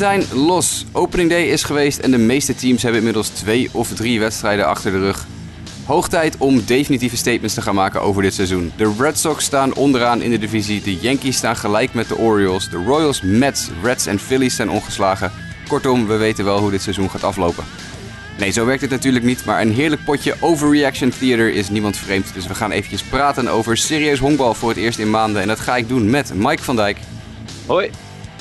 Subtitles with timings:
[0.00, 0.84] We zijn los.
[0.92, 4.92] Opening day is geweest en de meeste teams hebben inmiddels twee of drie wedstrijden achter
[4.92, 5.26] de rug.
[5.84, 8.72] Hoog tijd om definitieve statements te gaan maken over dit seizoen.
[8.76, 12.68] De Red Sox staan onderaan in de divisie, de Yankees staan gelijk met de Orioles,
[12.68, 15.32] de Royals, Mets, Reds en Phillies zijn ongeslagen.
[15.68, 17.64] Kortom, we weten wel hoe dit seizoen gaat aflopen.
[18.38, 22.34] Nee, zo werkt het natuurlijk niet, maar een heerlijk potje overreaction theater is niemand vreemd.
[22.34, 25.42] Dus we gaan eventjes praten over serieus honkbal voor het eerst in maanden.
[25.42, 26.98] En dat ga ik doen met Mike van Dijk.
[27.66, 27.90] Hoi.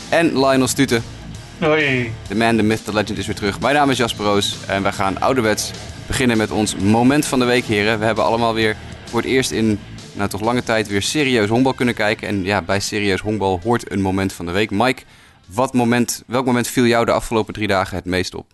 [0.10, 1.19] En Lionel Stuten.
[1.60, 2.12] Hoi.
[2.28, 3.60] De man, de myth, de legend is weer terug.
[3.60, 5.72] Mijn naam is Jasper Roos en wij gaan ouderwets
[6.08, 8.00] beginnen met ons moment van de week, heren.
[8.00, 9.80] We hebben allemaal weer voor het eerst in
[10.14, 12.28] nou, toch lange tijd weer serieus honkbal kunnen kijken.
[12.28, 14.72] En ja, bij serieus honkbal hoort een moment van de week.
[14.72, 15.04] Mike,
[15.46, 18.46] wat moment, welk moment viel jou de afgelopen drie dagen het meest op?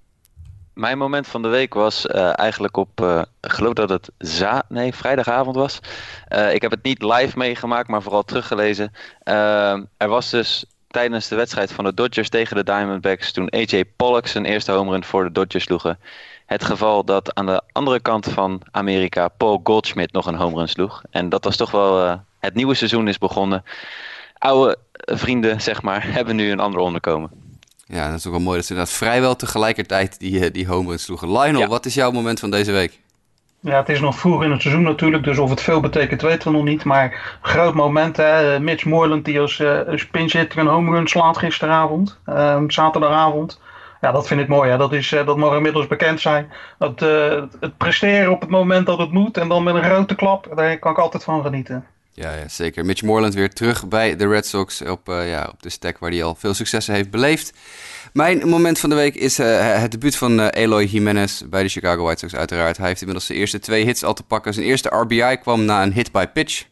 [0.73, 4.63] Mijn moment van de week was uh, eigenlijk op, uh, ik geloof dat het za
[4.69, 5.79] nee, vrijdagavond was.
[6.29, 8.91] Uh, ik heb het niet live meegemaakt, maar vooral teruggelezen.
[9.97, 10.65] er was dus
[10.95, 14.91] tijdens de wedstrijd van de Dodgers tegen de Diamondbacks, toen AJ Pollock zijn eerste home
[14.91, 15.99] run voor de Dodgers sloegen,
[16.45, 20.67] het geval dat aan de andere kant van Amerika Paul Goldschmidt nog een home run
[20.67, 21.01] sloeg.
[21.09, 23.63] En dat was toch wel, het nieuwe seizoen is begonnen.
[24.37, 27.29] Oude vrienden, zeg maar, hebben nu een ander onderkomen.
[27.85, 31.03] Ja, dat is ook wel mooi dat ze dat vrijwel tegelijkertijd die, die home runs
[31.03, 31.31] sloegen.
[31.31, 31.67] Lionel, ja.
[31.67, 32.99] wat is jouw moment van deze week?
[33.65, 36.51] Ja, het is nog vroeg in het seizoen natuurlijk, dus of het veel betekent weten
[36.51, 36.83] we nog niet.
[36.83, 38.59] Maar groot moment, hè.
[38.59, 39.79] Mitch Moreland die als uh,
[40.11, 43.61] pinch hitter een home run slaat gisteravond, uh, zaterdagavond.
[44.01, 44.69] Ja, dat vind ik mooi.
[44.69, 44.77] Hè.
[44.77, 46.51] Dat, is, uh, dat mag inmiddels bekend zijn.
[46.77, 46.99] Dat,
[47.59, 50.79] het presteren op het moment dat het moet en dan met een grote klap, daar
[50.79, 51.85] kan ik altijd van genieten.
[52.11, 52.85] Ja, ja, zeker.
[52.85, 56.23] Mitch Moreland weer terug bij de Red Sox op, ja, op de stack waar hij
[56.23, 57.53] al veel successen heeft beleefd.
[58.15, 61.69] Mijn moment van de week is uh, het debuut van uh, Eloy Jimenez bij de
[61.69, 62.77] Chicago White Sox uiteraard.
[62.77, 64.53] Hij heeft inmiddels zijn eerste twee hits al te pakken.
[64.53, 66.65] Zijn eerste RBI kwam na een hit by pitch.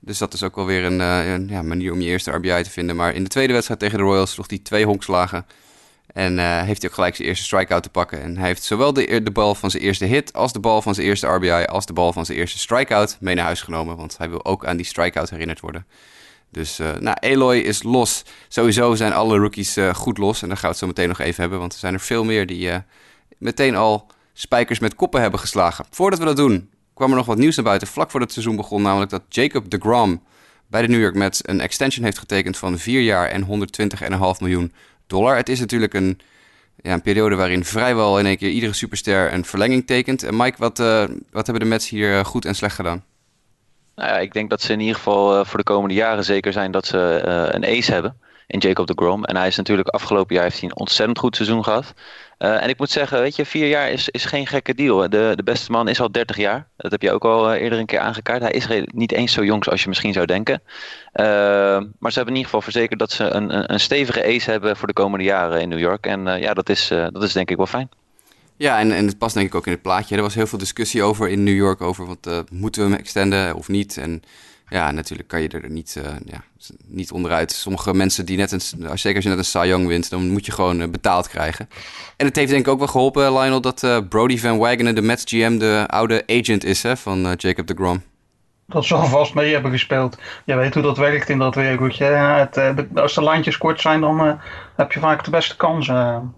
[0.00, 2.96] Dus dat is ook wel weer een, ja, manier om je eerste RBI te vinden.
[2.96, 5.46] Maar in de tweede wedstrijd tegen de Royals sloeg hij twee honkslagen.
[6.12, 8.22] En heeft hij ook gelijk zijn eerste strikeout te pakken.
[8.22, 10.94] En hij heeft zowel de, de bal van zijn eerste hit, als de bal van
[10.94, 13.96] zijn eerste RBI, als de bal van zijn eerste strikeout mee naar huis genomen.
[13.96, 15.86] Want hij wil ook aan die strikeout herinnerd worden.
[16.52, 18.24] Dus uh, nou, Eloy is los.
[18.48, 20.42] Sowieso zijn alle rookies uh, goed los.
[20.42, 21.58] En daar gaan we het zo meteen nog even hebben.
[21.58, 22.70] Want er zijn er veel meer die
[23.38, 25.84] meteen al spijkers met koppen hebben geslagen.
[25.90, 27.88] Voordat we dat doen, kwam er nog wat nieuws naar buiten.
[27.88, 28.82] Vlak voor het seizoen begon.
[28.82, 30.22] Namelijk dat Jacob de Grom
[30.66, 34.72] bij de New York Mets een extension heeft getekend van 4 jaar en 120,5 miljoen
[35.06, 35.36] dollar.
[35.36, 36.20] Het is natuurlijk een,
[36.82, 40.22] ja, een periode waarin vrijwel in één keer iedere superster een verlenging tekent.
[40.22, 40.78] En Mike, wat,
[41.30, 43.04] wat hebben de Mets hier goed en slecht gedaan?
[43.94, 46.52] Nou ja, ik denk dat ze in ieder geval uh, voor de komende jaren zeker
[46.52, 48.16] zijn dat ze uh, een ace hebben
[48.46, 49.24] in Jacob de Grom.
[49.24, 51.94] En hij is natuurlijk afgelopen jaar heeft hij een ontzettend goed seizoen gehad.
[52.38, 55.10] Uh, en ik moet zeggen, weet je, vier jaar is, is geen gekke deal.
[55.10, 56.68] De, de beste man is al 30 jaar.
[56.76, 58.42] Dat heb je ook al eerder een keer aangekaart.
[58.42, 60.62] Hij is niet eens zo jong als je misschien zou denken.
[61.98, 64.86] Maar ze hebben in ieder geval verzekerd dat ze een, een stevige ace hebben voor
[64.86, 66.06] de komende jaren in New York.
[66.06, 67.88] En ja, dat is, dat is denk ik wel fijn.
[68.56, 70.16] Ja, en, en het past denk ik ook in het plaatje.
[70.16, 73.54] Er was heel veel discussie over in New York over wat moeten we hem extenden
[73.54, 73.96] of niet.
[73.96, 74.22] En
[74.72, 76.42] ja, natuurlijk kan je er niet, uh, ja,
[76.86, 77.52] niet onderuit.
[77.52, 80.46] Sommige mensen die net een, zeker als je net een Cy Young wint, dan moet
[80.46, 81.68] je gewoon uh, betaald krijgen.
[82.16, 85.24] En het heeft denk ik ook wel geholpen, Lionel, dat Brody Van Wagenen, de Mets
[85.26, 88.02] GM, de oude agent is hè, van Jacob de Grom.
[88.66, 90.18] Dat zal vast mee hebben gespeeld.
[90.44, 92.48] Je weet hoe dat werkt in dat wereldje.
[92.94, 94.40] Als de lijntjes kort zijn, dan
[94.76, 96.34] heb je vaak de beste kansen.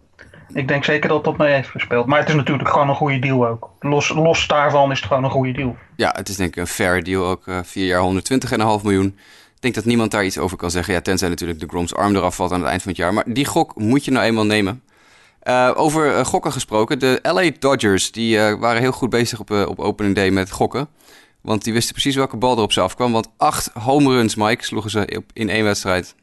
[0.52, 2.06] Ik denk zeker dat dat mee heeft gespeeld.
[2.06, 3.70] Maar het is natuurlijk gewoon een goede deal ook.
[3.80, 5.76] Los, los daarvan is het gewoon een goede deal.
[5.96, 7.46] Ja, het is denk ik een fair deal ook.
[7.46, 8.12] Uh, vier jaar
[8.78, 9.06] 120,5 miljoen.
[9.54, 10.94] Ik denk dat niemand daar iets over kan zeggen.
[10.94, 13.14] Ja, tenzij natuurlijk de Groms arm eraf valt aan het eind van het jaar.
[13.14, 14.82] Maar die gok moet je nou eenmaal nemen.
[15.42, 16.98] Uh, over uh, gokken gesproken.
[16.98, 20.88] De LA Dodgers die, waren heel goed bezig op, op opening day met gokken.
[21.40, 23.12] Want die wisten precies welke bal er op ze afkwam.
[23.12, 26.14] Want acht home runs, Mike, sloegen ze in één wedstrijd.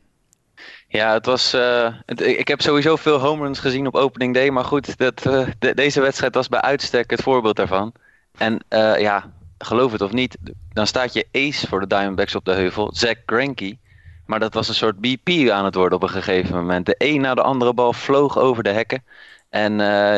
[0.92, 1.54] Ja, het was.
[1.54, 4.50] Uh, het, ik heb sowieso veel home runs gezien op opening day.
[4.50, 7.94] Maar goed, dat, uh, de, deze wedstrijd was bij uitstek het voorbeeld daarvan.
[8.38, 10.38] En uh, ja, geloof het of niet,
[10.74, 13.78] dan staat je ace voor de Diamondbacks op de heuvel, Zach Greinke.
[14.26, 16.86] Maar dat was een soort BP aan het worden op een gegeven moment.
[16.86, 19.04] De een na de andere bal vloog over de hekken.
[19.50, 19.76] En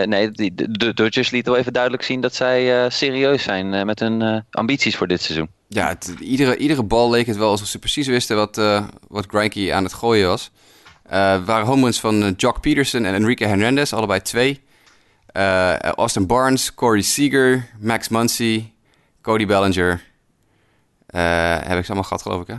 [0.10, 4.96] nee, de Dodgers lieten wel even duidelijk zien dat zij serieus zijn met hun ambities
[4.96, 5.50] voor dit seizoen.
[5.68, 8.56] Ja, iedere, iedere bal leek het wel alsof ze precies wisten wat,
[9.08, 10.52] wat Greinke aan het gooien was.
[11.14, 14.64] Uh, waren home runs van uh, Jock Peterson en Enrique Hernandez, allebei twee.
[15.34, 18.72] Uh, Austin Barnes, Corey Seager, Max Muncy,
[19.22, 20.02] Cody Bellinger.
[21.08, 22.56] heb ik ze allemaal gehad, geloof ik, hè?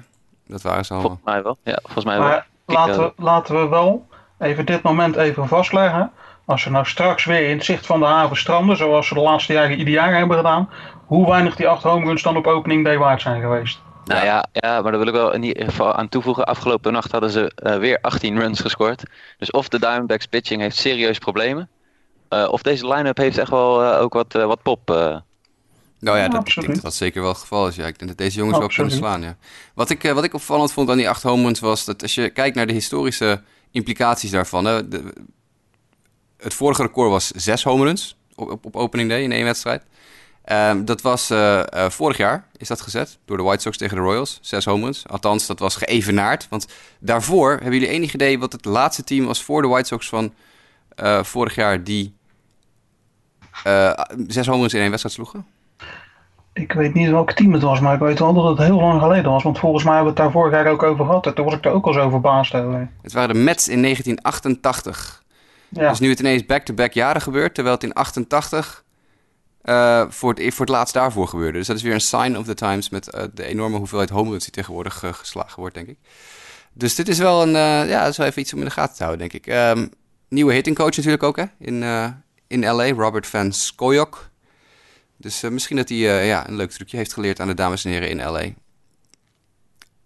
[0.47, 1.19] Dat waren ze allemaal.
[1.23, 2.29] Volgens mij wel, ja, volgens mij wel.
[2.29, 4.06] Maar laten we, laten we wel
[4.39, 6.12] even dit moment even vastleggen.
[6.45, 9.21] Als ze nou straks weer in het zicht van de haven stranden, zoals ze de
[9.21, 10.71] laatste jaren ieder jaar hebben gedaan,
[11.06, 13.81] hoe weinig die acht home runs dan op opening day waard zijn geweest.
[14.05, 14.47] Nou ja.
[14.53, 16.45] ja, maar daar wil ik wel in ieder geval aan toevoegen.
[16.45, 19.03] Afgelopen nacht hadden ze uh, weer 18 runs gescoord.
[19.39, 21.69] Dus of de Diamondbacks pitching heeft serieus problemen.
[22.31, 24.89] Uh, of deze line-up heeft echt wel uh, ook wat, wat pop.
[25.99, 27.77] Nou ja, dat, ik denk dat dat zeker wel het geval is.
[27.77, 27.87] Ja.
[27.87, 28.77] Ik denk dat deze jongens Absoluut.
[28.77, 29.31] wel kunnen slaan.
[29.31, 29.37] Ja.
[29.75, 32.31] Wat, ik, wat ik opvallend vond aan die acht home runs was dat als je
[32.31, 34.65] kijkt naar de historische implicaties daarvan.
[34.65, 35.12] Hè, de,
[36.37, 39.83] het vorige record was zes home runs op, op, op opening day in één wedstrijd.
[40.52, 43.96] Um, dat was uh, uh, vorig jaar, is dat gezet, door de White Sox tegen
[43.96, 44.38] de Royals.
[44.43, 45.08] Zes home runs.
[45.08, 46.46] Althans, dat was geëvenaard.
[46.50, 46.69] Want
[46.99, 50.35] daarvoor, hebben jullie enig idee wat het laatste team was voor de White Sox van
[51.02, 51.85] uh, vorig jaar...
[51.85, 52.14] die
[54.26, 55.46] zes home runs in één wedstrijd sloegen?
[56.52, 59.00] Ik weet niet welk team het was, maar ik weet wel dat het heel lang
[59.00, 59.43] geleden was.
[59.43, 61.26] Want volgens mij hebben we het daar vorig jaar ook over gehad.
[61.26, 62.91] En toen was ik er ook al zo verbaasd over.
[63.02, 65.23] Het waren de Mets in 1988.
[65.69, 65.88] Ja.
[65.88, 68.84] Dus nu het ineens back-to-back jaren gebeurt, terwijl het in 88
[69.65, 71.59] uh, voor, het, e-, voor het laatst daarvoor gebeurde.
[71.59, 74.31] Dus dat is weer een sign of the times met uh, de enorme hoeveelheid home
[74.31, 75.99] runs die tegenwoordig uh, geslagen wordt, denk ik.
[76.73, 77.51] Dus dit is wel een,
[77.89, 79.55] ja, dat is wel even iets om in de gaten te houden, denk ik.
[79.55, 79.91] Um,
[80.29, 81.83] nieuwe hitting coach natuurlijk ook, hè, in,
[82.47, 84.31] in LA, Robert Van Skoyok.
[85.17, 88.09] Dus misschien dat hij ja, een leuk trucje heeft geleerd aan de dames en heren
[88.09, 88.45] in LA.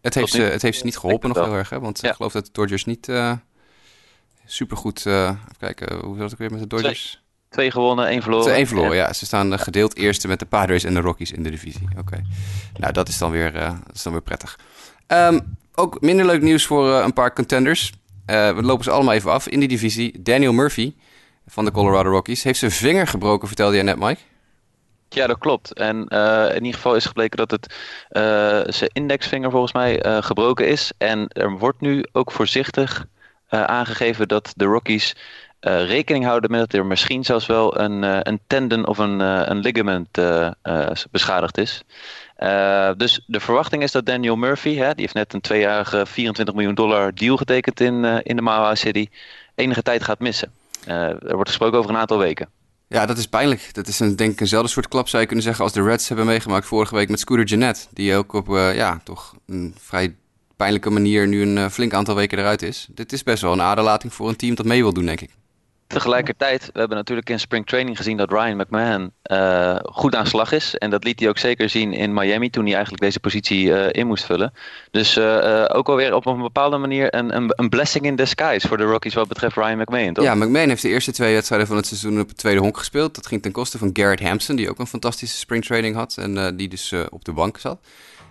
[0.01, 2.09] Het heeft, ze, het heeft ze niet geholpen nog heel erg, hè, want ja.
[2.09, 3.13] ik geloof dat de Dodgers niet
[4.47, 5.07] supergoed...
[5.07, 7.23] even kijken, hoe zat het weer met de Dodgers?
[7.49, 8.45] Twee gewonnen, één verloren.
[8.45, 9.13] Twee, één verloren, ja.
[9.13, 11.89] Ze staan uh, gedeeld eerste met de Padres en de Rockies in de divisie.
[11.99, 12.23] Oké.
[12.77, 14.59] Nou, dat is dan weer, dat is dan weer prettig.
[15.07, 17.93] Um, ook minder leuk nieuws voor uh, een paar contenders.
[18.27, 20.23] we lopen ze allemaal even af in die divisie.
[20.23, 20.95] Daniel Murphy
[21.47, 24.21] van de Colorado Rockies heeft zijn vinger gebroken, vertelde jij net, Mike.
[25.09, 25.73] Ja, dat klopt.
[25.73, 25.97] En
[26.49, 27.75] in ieder geval is gebleken dat het
[28.75, 30.93] zijn indexvinger volgens mij gebroken is.
[30.99, 33.07] En er wordt nu ook voorzichtig
[33.49, 35.17] aangegeven dat de Rockies
[35.61, 39.21] uh, rekening houden met dat er misschien zelfs wel een, uh, een tendon of een,
[39.21, 40.09] uh, een ligament
[41.11, 41.83] beschadigd is.
[42.97, 46.75] dus de verwachting is dat Daniel Murphy, hè, die heeft net een tweejarige 24 miljoen
[46.75, 49.09] dollar deal getekend in, in de Mawa City,
[49.55, 50.53] enige tijd gaat missen.
[50.87, 52.49] er wordt gesproken over een aantal weken.
[52.89, 53.75] Ja, dat is pijnlijk.
[53.75, 56.09] Dat is een, denk ik eenzelfde soort klap zou je kunnen zeggen als de Reds
[56.09, 57.87] hebben meegemaakt vorige week met Scooter Jeanette.
[57.93, 60.15] Die ook op ja, toch een vrij
[60.57, 62.89] pijnlijke manier nu een flink aantal weken eruit is.
[62.91, 65.31] Dit is best wel een aderlating voor een team dat mee wil doen, denk ik.
[65.89, 70.53] Tegelijkertijd, we hebben natuurlijk in spring training gezien dat Ryan McMahon uh, goed aan slag
[70.53, 70.75] is.
[70.75, 73.87] En dat liet hij ook zeker zien in Miami toen hij eigenlijk deze positie uh,
[73.91, 74.53] in moest vullen.
[74.91, 78.77] Dus uh, ook alweer op een bepaalde manier een, een, een, blessing in disguise voor
[78.77, 80.25] de Rockies wat betreft Ryan McMahon, toch?
[80.25, 83.15] Ja, McMahon heeft de eerste twee wedstrijden van het seizoen op het tweede honk gespeeld.
[83.15, 86.57] Dat ging ten koste van Garrett Hampson, die ook een fantastische spring training had en
[86.57, 87.79] die dus op de bank zat.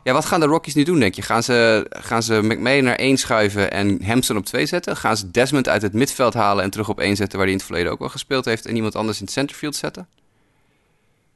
[0.07, 1.21] Ja, wat gaan de Rockies nu doen, denk je?
[1.21, 4.97] Gaan ze, gaan ze McMahon naar één schuiven en Hampson op twee zetten?
[4.97, 7.37] Gaan ze Desmond uit het midveld halen en terug op één zetten...
[7.37, 8.65] waar hij in het verleden ook al gespeeld heeft...
[8.65, 10.07] en iemand anders in het centerfield zetten?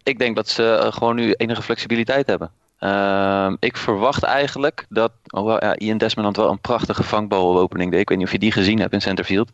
[0.03, 2.51] Ik denk dat ze eh, gewoon nu enige flexibiliteit hebben.
[2.79, 5.11] Uh, ik verwacht eigenlijk dat...
[5.27, 7.93] Oh, ja, Ian Desmond had wel een prachtige vangbal opening.
[7.93, 9.49] Ik weet niet of je die gezien hebt in centerfield.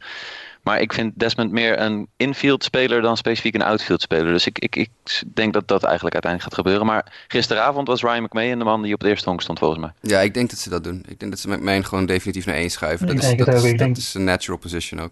[0.67, 4.33] Maar ik vind Desmond meer een infield speler dan specifiek een outfield speler.
[4.33, 4.89] Dus ik, ik, ik
[5.33, 6.85] denk dat dat eigenlijk uiteindelijk gaat gebeuren.
[6.85, 9.91] Maar gisteravond was Ryan McMahon de man die op de eerste honk stond volgens mij.
[10.01, 11.03] Ja, ik denk dat ze dat doen.
[11.07, 13.07] Ik denk dat ze McMahon gewoon definitief naar één schuiven.
[13.07, 15.11] Dat, is, dat, is, dat is een natural position ook.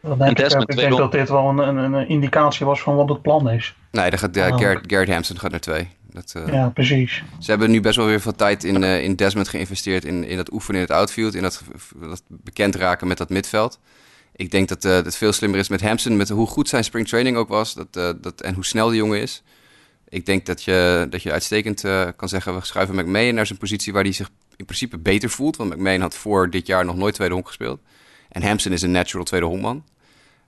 [0.00, 3.08] Dat denk ik, ik denk dat dit wel een, een, een, indicatie was van wat
[3.08, 3.76] het plan is.
[3.90, 5.88] Nee, dan gaat, uh, Garrett, Garrett Hampson gaat naar twee.
[6.12, 7.22] Dat, uh, ja, precies.
[7.38, 10.04] Ze hebben nu best wel weer veel tijd in, uh, in Desmond geïnvesteerd.
[10.04, 11.34] In, in dat oefenen in het outfield.
[11.34, 11.62] In dat,
[12.00, 13.78] dat bekend raken met dat midveld
[14.38, 17.36] ik denk dat het veel slimmer is met Hampson, met hoe goed zijn spring training
[17.36, 19.42] ook was dat, uh, dat, en hoe snel die jongen is.
[20.08, 23.58] Ik denk dat je, dat je uitstekend uh, kan zeggen, we schuiven McMahon naar zijn
[23.58, 25.56] positie waar hij zich in principe beter voelt.
[25.56, 27.80] Want McMahon had voor dit jaar nog nooit tweede honk gespeeld.
[28.28, 29.84] En Hampson is een natural tweede honkman.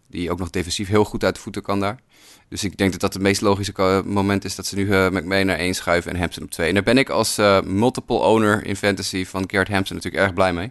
[0.06, 2.00] Die ook nog defensief heel goed uit de voeten kan daar.
[2.48, 5.46] Dus ik denk dat dat het meest logische moment is dat ze nu uh, McMahon
[5.46, 6.68] naar één schuiven en Hampson op twee.
[6.68, 10.52] En daar ben ik als multiple owner in fantasy van Garrett Hampson natuurlijk erg blij
[10.52, 10.70] mee.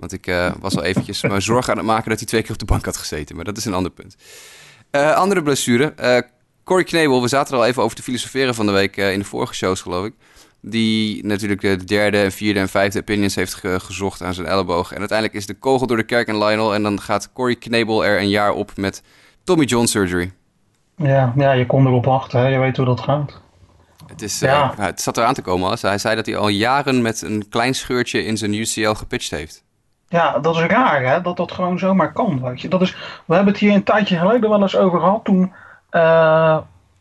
[0.00, 2.52] Want ik uh, was al eventjes me zorgen aan het maken dat hij twee keer
[2.52, 3.36] op de bank had gezeten.
[3.36, 4.16] Maar dat is een ander punt.
[4.90, 5.94] Uh, andere blessure.
[6.00, 6.18] Uh,
[6.64, 9.24] Corey Knebel, we zaten er al even over te filosoferen van de week in de
[9.24, 10.14] vorige shows, geloof ik.
[10.60, 14.92] Die natuurlijk de derde, en vierde en vijfde opinions heeft ge gezocht aan zijn elleboog.
[14.92, 16.74] En uiteindelijk is de kogel door de kerk en Lionel.
[16.74, 19.02] En dan gaat Corey Knebel er een jaar op met
[19.44, 20.32] Tommy John surgery.
[20.96, 22.40] Ja, ja je kon erop wachten.
[22.40, 22.46] Hè?
[22.46, 23.40] Je weet hoe dat gaat.
[24.06, 24.74] Het, is, ja.
[24.76, 25.70] het zat eraan te komen.
[25.70, 29.30] Als hij zei dat hij al jaren met een klein scheurtje in zijn UCL gepitcht
[29.30, 29.64] heeft.
[30.10, 32.40] Ja, dat is raar hè, dat dat gewoon zomaar kan.
[32.42, 32.68] Weet je.
[32.68, 35.52] Dat is, we hebben het hier een tijdje geleden wel eens over gehad toen
[35.90, 36.58] uh,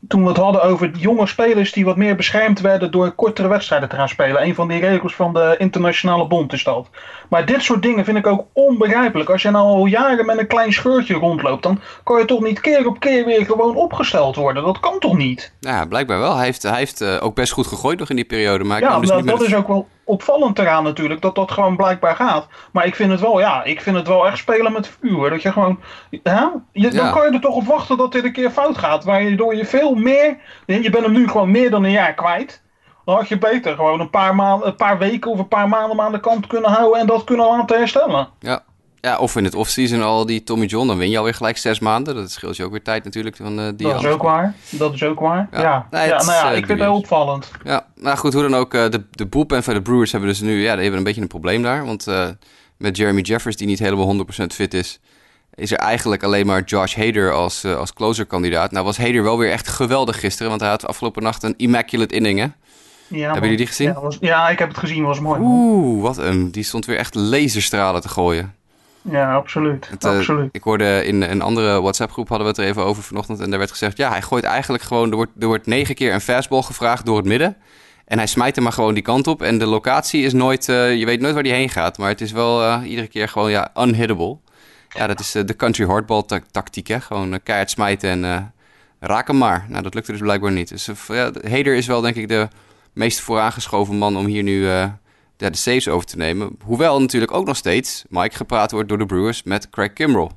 [0.08, 3.90] toen we het hadden over jonge spelers die wat meer beschermd werden door kortere wedstrijden
[3.90, 4.44] te gaan spelen.
[4.44, 6.90] Een van die regels van de internationale bond is dat.
[7.30, 9.30] Maar dit soort dingen vind ik ook onbegrijpelijk.
[9.30, 12.60] Als je nou al jaren met een klein scheurtje rondloopt, dan kan je toch niet
[12.60, 14.64] keer op keer weer gewoon opgesteld worden.
[14.64, 15.54] Dat kan toch niet?
[15.60, 16.36] Ja, blijkbaar wel.
[16.36, 18.64] Hij heeft, hij heeft uh, ook best goed gegooid nog in die periode.
[18.64, 22.48] Maar ja, dus dat is ook wel opvallend eraan natuurlijk, dat dat gewoon blijkbaar gaat.
[22.72, 25.30] Maar ik vind het wel, ja, ik vind het wel echt spelen met vuur.
[25.30, 25.80] Dat je gewoon,
[26.24, 26.46] hè?
[26.72, 29.04] Je, dan kan je er toch op wachten dat dit een keer fout gaat.
[29.04, 32.62] Waardoor je veel meer, je bent hem nu gewoon meer dan een jaar kwijt.
[33.06, 36.02] Dan had je beter gewoon een paar, maanden, een paar weken of een paar maanden
[36.02, 38.28] aan de kant kunnen houden en dat kunnen laten herstellen.
[38.40, 38.64] Ja,
[39.02, 41.80] ja, of in het offseason al die Tommy John, dan win je alweer gelijk zes
[41.80, 42.16] maanden.
[42.16, 43.36] Dat scheelt je ook weer tijd natuurlijk.
[43.36, 44.54] Van, uh, die dat is ook waar.
[44.70, 45.48] Dat is ook waar.
[45.52, 45.88] Ja, ja.
[45.92, 47.52] ja nou ja, uh, ik vind het heel opvallend.
[47.64, 48.74] Ja, nou goed, hoe dan ook.
[48.74, 51.22] Uh, de, de bullpen van de Brewers hebben dus nu ja, die hebben een beetje
[51.22, 51.86] een probleem daar.
[51.86, 52.08] Want
[52.78, 55.00] met Jeremy Jeffers, die niet helemaal 100% fit is,
[55.54, 58.72] is er eigenlijk alleen maar Josh Hader als, als closer-kandidaat.
[58.72, 62.16] Nou was Hader wel weer echt geweldig gisteren, want hij had afgelopen nacht een immaculate
[62.16, 62.48] inning, hè?
[63.08, 63.88] Ja, Hebben jullie die gezien?
[63.88, 65.40] Ja, was, ja, ik heb het gezien, was mooi.
[65.42, 66.52] Oeh, wat een.
[66.52, 68.54] Die stond weer echt laserstralen te gooien.
[69.02, 69.90] Ja, absoluut.
[69.90, 70.50] Het, uh, absoluut.
[70.52, 73.40] Ik hoorde in een andere WhatsApp-groep hadden we het er even over vanochtend.
[73.40, 75.10] En daar werd gezegd: ja, hij gooit eigenlijk gewoon.
[75.10, 77.58] Er wordt, er wordt negen keer een fastball gevraagd door het midden.
[78.06, 79.42] En hij smijt hem maar gewoon die kant op.
[79.42, 80.68] En de locatie is nooit.
[80.68, 81.98] Uh, je weet nooit waar die heen gaat.
[81.98, 84.38] Maar het is wel uh, iedere keer gewoon ja, unhittable.
[84.90, 86.88] Ja, dat is de country hardball tactiek.
[86.88, 87.02] Hè?
[87.02, 88.54] Gewoon keihard smijten en
[89.00, 89.66] raak hem maar.
[89.68, 90.70] Nou, dat lukte dus blijkbaar niet.
[90.70, 92.48] Dus ja, Heder is wel denk ik de
[92.94, 94.68] meest vooraangeschoven man om hier nu
[95.40, 96.56] de saves over te nemen.
[96.64, 100.30] Hoewel natuurlijk ook nog steeds, Mike, gepraat wordt door de Brewers met Craig Kimbrell.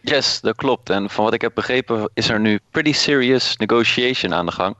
[0.00, 0.90] Yes, dat klopt.
[0.90, 4.76] En van wat ik heb begrepen is er nu pretty serious negotiation aan de gang.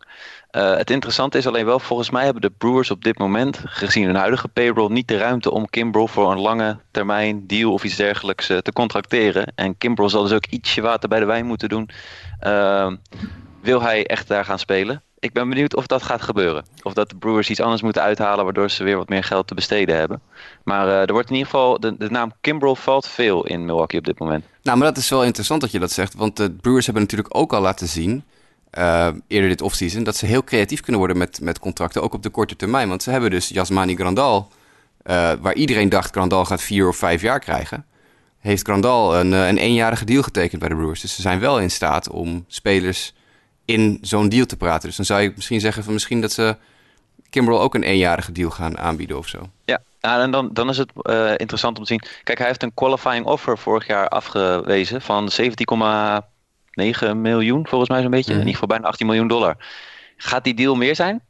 [0.53, 4.05] Uh, het interessante is alleen wel, volgens mij hebben de Brewers op dit moment, gezien
[4.05, 7.97] hun huidige payroll, niet de ruimte om Kimbrel voor een lange termijn deal of iets
[7.97, 9.53] dergelijks uh, te contracteren.
[9.55, 11.91] En Kimbrel zal dus ook ietsje water bij de wijn moeten doen.
[12.47, 12.93] Uh,
[13.63, 15.03] wil hij echt daar gaan spelen?
[15.19, 16.65] Ik ben benieuwd of dat gaat gebeuren.
[16.83, 19.55] Of dat de Brewers iets anders moeten uithalen waardoor ze weer wat meer geld te
[19.55, 20.21] besteden hebben.
[20.65, 23.99] Maar uh, er wordt in ieder geval, de, de naam Kimbrel valt veel in Milwaukee
[23.99, 24.45] op dit moment.
[24.63, 26.15] Nou, maar dat is wel interessant dat je dat zegt.
[26.15, 28.25] Want de Brewers hebben natuurlijk ook al laten zien,
[28.79, 32.23] uh, eerder dit offseason, dat ze heel creatief kunnen worden met, met contracten, ook op
[32.23, 32.89] de korte termijn.
[32.89, 34.49] Want ze hebben dus Jasmani Grandal,
[35.05, 37.85] uh, waar iedereen dacht Grandal gaat vier of vijf jaar krijgen.
[38.39, 41.01] Heeft Grandal een, een eenjarige deal getekend bij de Brewers.
[41.01, 43.15] Dus ze zijn wel in staat om spelers
[43.67, 44.89] in zo'n deal te praten.
[44.89, 46.57] Dus dan zou je misschien zeggen van misschien dat ze
[47.31, 49.51] Kimbrel ook een eenjarige deal gaan aanbieden of zo.
[49.65, 52.03] Ja, en dan, dan is het uh, interessant om te zien.
[52.23, 58.11] Kijk, hij heeft een qualifying offer vorig jaar afgewezen van 17,9 miljoen, volgens mij zo'n
[58.11, 58.33] beetje.
[58.33, 58.41] Mm.
[58.41, 59.57] In ieder geval bijna 18 miljoen dollar.
[60.17, 61.23] Gaat die deal meer zijn?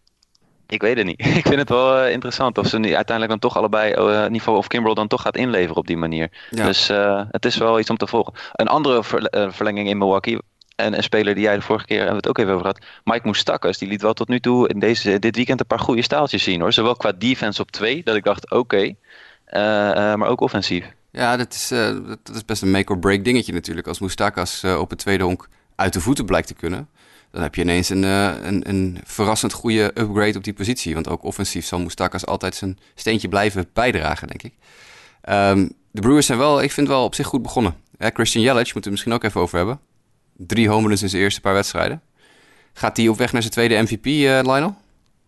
[0.66, 1.26] Ik weet het niet.
[1.40, 4.22] Ik vind het wel uh, interessant of ze nu uiteindelijk dan toch allebei, uh, in
[4.22, 6.30] ieder geval of Kimbrel dan toch gaat inleveren op die manier.
[6.50, 6.66] Ja.
[6.66, 6.88] Dus
[7.30, 8.32] het is wel iets om te volgen.
[8.52, 10.38] Een andere ver verlenging in Milwaukee
[10.76, 12.84] en een speler die jij de vorige keer hebben het ook even over gehad.
[13.04, 16.02] Mike Moustakas, die liet wel tot nu toe in deze, dit weekend een paar goede
[16.02, 16.72] staaltjes zien hoor.
[16.72, 18.76] Zowel qua defense op twee, dat ik dacht oké.
[18.76, 18.92] Uh,
[19.50, 20.92] uh, maar ook offensief.
[21.10, 23.86] Ja, dat is, uh, dat is best een make-or-break dingetje natuurlijk.
[23.86, 26.88] Als Moustakas op het tweede honk uit de voeten blijkt te kunnen...
[27.30, 30.94] dan heb je ineens een, een, een, verrassend goede upgrade op die positie.
[30.94, 34.52] Want ook offensief zal Moustakas altijd zijn steentje blijven bijdragen, denk ik.
[35.34, 37.74] Um, de Brewers zijn wel, ik vind wel op zich goed begonnen.
[37.98, 39.80] Christian Yelich, moeten we misschien ook even over hebben
[40.36, 42.00] drie home runs in zijn eerste paar wedstrijden.
[42.72, 44.74] Gaat hij op weg naar zijn tweede MVP, uh, eh, Lionel?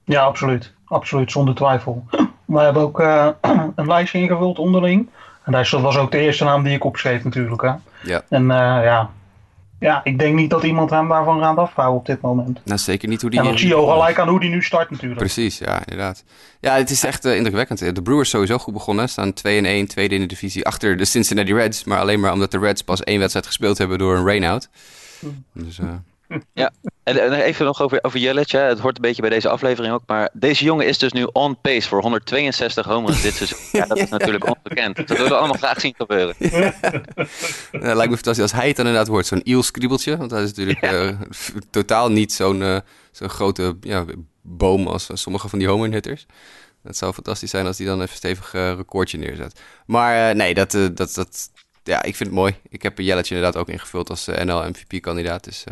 [0.05, 0.73] Ja, absoluut.
[0.85, 2.05] Absoluut, zonder twijfel.
[2.45, 3.29] Wij hebben ook uh,
[3.77, 5.09] een lijstje ingevuld onderling.
[5.45, 7.63] En dat was ook de eerste naam die ik opschreef natuurlijk.
[7.63, 7.73] Hè.
[8.03, 8.23] Ja.
[8.29, 8.49] En uh,
[8.83, 9.11] ja,
[9.81, 12.61] ja, ik denk niet dat iemand hem daarvan gaat afhouden op dit moment.
[12.65, 13.39] Nou, zeker niet hoe die...
[13.39, 15.21] En dat zie je ook gelijk aan hoe die nu start natuurlijk.
[15.21, 16.25] Precies, ja, inderdaad.
[16.61, 17.95] Ja, het is echt uh, indrukwekkend.
[17.95, 19.09] De Brewers sowieso goed begonnen.
[19.09, 21.85] Staan 2-1, tweede in de divisie achter de Cincinnati Reds.
[21.85, 24.69] Maar alleen maar omdat de Reds pas één wedstrijd gespeeld hebben door een rain-out.
[25.53, 25.89] Dus, uh...
[26.53, 28.51] Ja, en, even nog over, over Jelic.
[28.51, 30.03] Het hoort een beetje bij deze aflevering ook.
[30.07, 33.59] Maar deze jongen is dus nu on pace voor 162 homers dit seizoen.
[33.73, 34.97] Ja, dat is natuurlijk onbekend.
[34.97, 36.35] Dat willen we allemaal graag zien gebeuren.
[36.39, 36.75] Ja.
[37.73, 39.27] ja, lijkt me fantastisch als hij het dan inderdaad wordt.
[39.27, 40.17] Zo'n eel-skriebeltje.
[40.17, 41.05] Want hij is natuurlijk ja.
[41.05, 41.21] uh,
[41.71, 42.79] totaal niet zo'n uh,
[43.11, 44.05] zo'n grote ja,
[44.43, 46.27] boom als sommige van die homerhitters.
[46.83, 49.61] Dat zou fantastisch zijn als hij dan even stevig uh, recordje neerzet.
[49.87, 51.51] Maar nee, dat, dat, dat,
[51.83, 52.55] ja, ik vind het mooi.
[52.69, 55.45] Ik heb Jelletje inderdaad ook ingevuld als uh, NL MVP-kandidaat.
[55.45, 55.65] Dus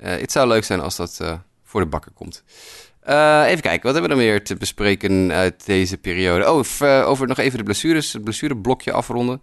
[0.00, 1.20] het zou leuk zijn als dat
[1.64, 2.42] voor de bakker komt.
[3.46, 6.50] even kijken, wat hebben we dan meer te bespreken uit deze periode?
[6.50, 9.42] Oh, over nog even de blessures, het blessureblokje afronden.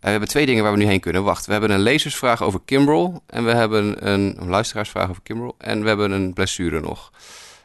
[0.00, 1.24] we hebben twee dingen waar we nu heen kunnen.
[1.24, 3.22] Wacht, we hebben een lezersvraag over Kimbrel.
[3.26, 5.54] En we hebben een, een luisteraarsvraag over Kimbrel.
[5.58, 7.12] En we hebben een blessure nog.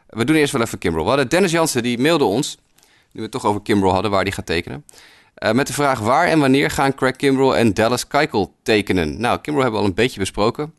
[0.10, 1.04] We doen eerst wel even Kimbrel.
[1.04, 2.58] We hadden Dennis Jansen, die mailde ons.
[2.86, 4.86] Nu we het toch over Kimbrel hadden, waar die gaat tekenen.
[5.54, 9.22] Met de vraag waar en wanneer gaan Craig Kimbrell en Dallas Keuchel tekenen?
[9.22, 10.74] Nou, Kimbrell hebben we al een beetje besproken.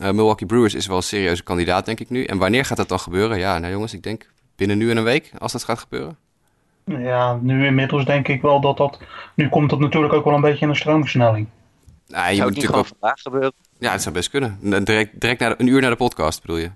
[0.00, 2.24] Milwaukee Brewers is wel een serieuze kandidaat, denk ik nu.
[2.24, 3.38] En wanneer gaat dat dan gebeuren?
[3.38, 6.16] Ja, nou jongens, ik denk binnen nu en een week, als dat gaat gebeuren.
[6.84, 8.98] Ja, nu inmiddels denk ik wel dat dat...
[9.34, 11.46] Nu komt dat natuurlijk ook wel een beetje in een stroomversnelling.
[12.06, 13.52] Nou, je zou moet het natuurlijk ook vandaag gebeuren?
[13.78, 14.58] Ja, het zou best kunnen.
[14.84, 16.70] Direct, direct naar een uur naar de podcast, bedoel je?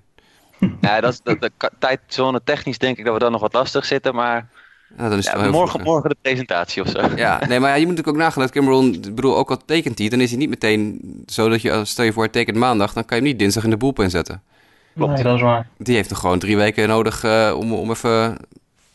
[0.81, 3.85] Ja, dat is de, de, tijdzone technisch denk ik dat we dan nog wat lastig
[3.85, 4.49] zitten, maar...
[4.97, 6.99] Ja, dan is het morgen, morgen de presentatie of zo.
[7.15, 9.57] Ja, nee, maar ja, je moet natuurlijk ook nagaan dat Cameron, ik bedoel, ook al
[9.65, 12.57] tekent hij, dan is hij niet meteen zo dat je, stel je voor, hij tekent
[12.57, 14.41] maandag, dan kan je hem niet dinsdag in de boelpen zetten.
[14.95, 15.13] Klopt.
[15.13, 15.67] Nee, dat is waar.
[15.77, 18.37] Die heeft nog gewoon drie weken nodig uh, om, om even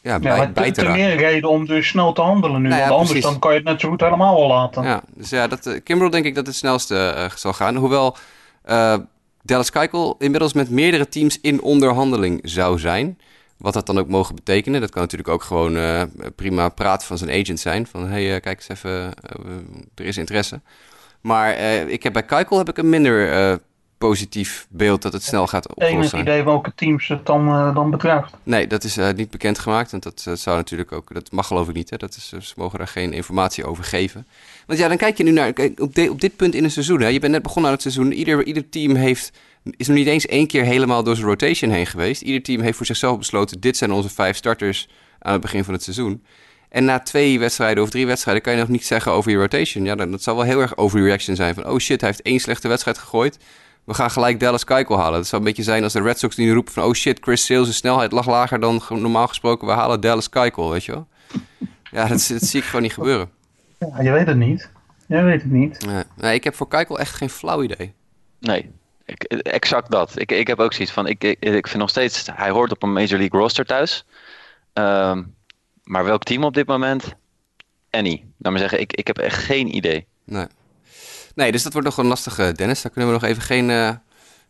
[0.03, 2.69] ja, bij, ja, bij te, te meer reden om dus snel te handelen nu.
[2.69, 4.83] Nou ja, want anders dan kan je het net zo goed helemaal wel laten.
[4.83, 7.77] Ja, dus ja, dat, uh, Kimbrel denk ik dat het snelste uh, zal gaan.
[7.77, 8.17] Hoewel
[8.71, 8.95] uh,
[9.43, 13.19] Dallas Keuchel inmiddels met meerdere teams in onderhandeling zou zijn.
[13.61, 14.81] Wat dat dan ook mogen betekenen.
[14.81, 17.87] Dat kan natuurlijk ook gewoon prima praten van zijn agent zijn.
[17.87, 19.13] Van, hé, hey, kijk eens even,
[19.95, 20.61] er is interesse.
[21.21, 23.61] Maar ik heb bij Keuchel heb ik een minder
[24.09, 26.19] positief beeld dat het snel gaat oplossen.
[26.19, 28.35] Enig idee welke teams het dan, uh, dan betreft?
[28.43, 29.91] Nee, dat is uh, niet bekendgemaakt.
[29.91, 31.91] Want dat uh, zou natuurlijk ook, dat mag geloof ik niet.
[31.91, 31.97] Hè?
[31.97, 34.27] Dat is, ze mogen daar geen informatie over geven.
[34.67, 37.01] Want ja, dan kijk je nu naar, op, de, op dit punt in het seizoen.
[37.01, 37.09] Hè?
[37.09, 38.13] Je bent net begonnen aan het seizoen.
[38.13, 41.87] Ieder, ieder team heeft, is nog niet eens één keer helemaal door zijn rotation heen
[41.87, 42.23] geweest.
[42.23, 44.89] Ieder team heeft voor zichzelf besloten, dit zijn onze vijf starters
[45.19, 46.25] aan het begin van het seizoen.
[46.69, 49.85] En na twee wedstrijden of drie wedstrijden kan je nog niet zeggen over je rotation.
[49.85, 51.55] Ja, dat zal wel heel erg overreaction zijn.
[51.55, 53.39] Van, oh shit, hij heeft één slechte wedstrijd gegooid
[53.85, 55.19] we gaan gelijk Dallas Keuchel halen.
[55.19, 56.83] Dat zou een beetje zijn als de Red Sox die nu roepen van...
[56.83, 59.67] oh shit, Chris Sales' snelheid lag lager dan normaal gesproken.
[59.67, 61.09] We halen Dallas Keuchel, weet je wel.
[61.91, 63.31] Ja, dat, dat zie ik gewoon niet gebeuren.
[63.79, 64.71] Ja, je weet het niet.
[65.07, 65.87] Je weet het niet.
[65.87, 67.95] Nee, nee ik heb voor Keuchel echt geen flauw idee.
[68.41, 68.71] Nee,
[69.11, 70.13] ik, exact dat.
[70.15, 71.07] Ik, ik heb ook zoiets van...
[71.07, 72.27] Ik, ik, vind nog steeds...
[72.33, 74.05] Hij hoort op een Major League roster thuis.
[74.75, 75.35] Um,
[75.83, 77.15] maar welk team op dit moment?
[77.91, 78.33] Annie.
[78.39, 80.07] Laat maar zeggen, ik, ik heb echt geen idee.
[80.25, 80.47] Nee.
[81.35, 82.83] Nee, dus dat wordt nog een lastige, Dennis.
[82.83, 83.91] Daar kunnen we nog even geen, uh,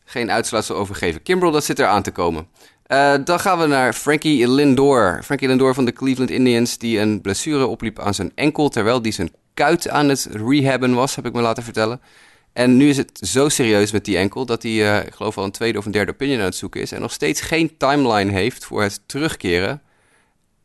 [0.05, 1.23] geen uitsluitsel over geven.
[1.23, 2.49] Kimbrel, dat zit er aan te komen.
[2.87, 5.21] Uh, dan gaan we naar Frankie Lindor.
[5.25, 9.13] Frankie Lindor van de Cleveland Indians, die een blessure opliep aan zijn enkel, terwijl die
[9.13, 12.01] zijn kuit aan het rehabben was, heb ik me laten vertellen.
[12.53, 15.45] En nu is het zo serieus met die enkel dat hij, uh, ik geloof al
[15.45, 16.93] een tweede of een derde opinion aan het zoeken is.
[16.93, 19.83] En nog steeds geen timeline heeft voor het terugkeren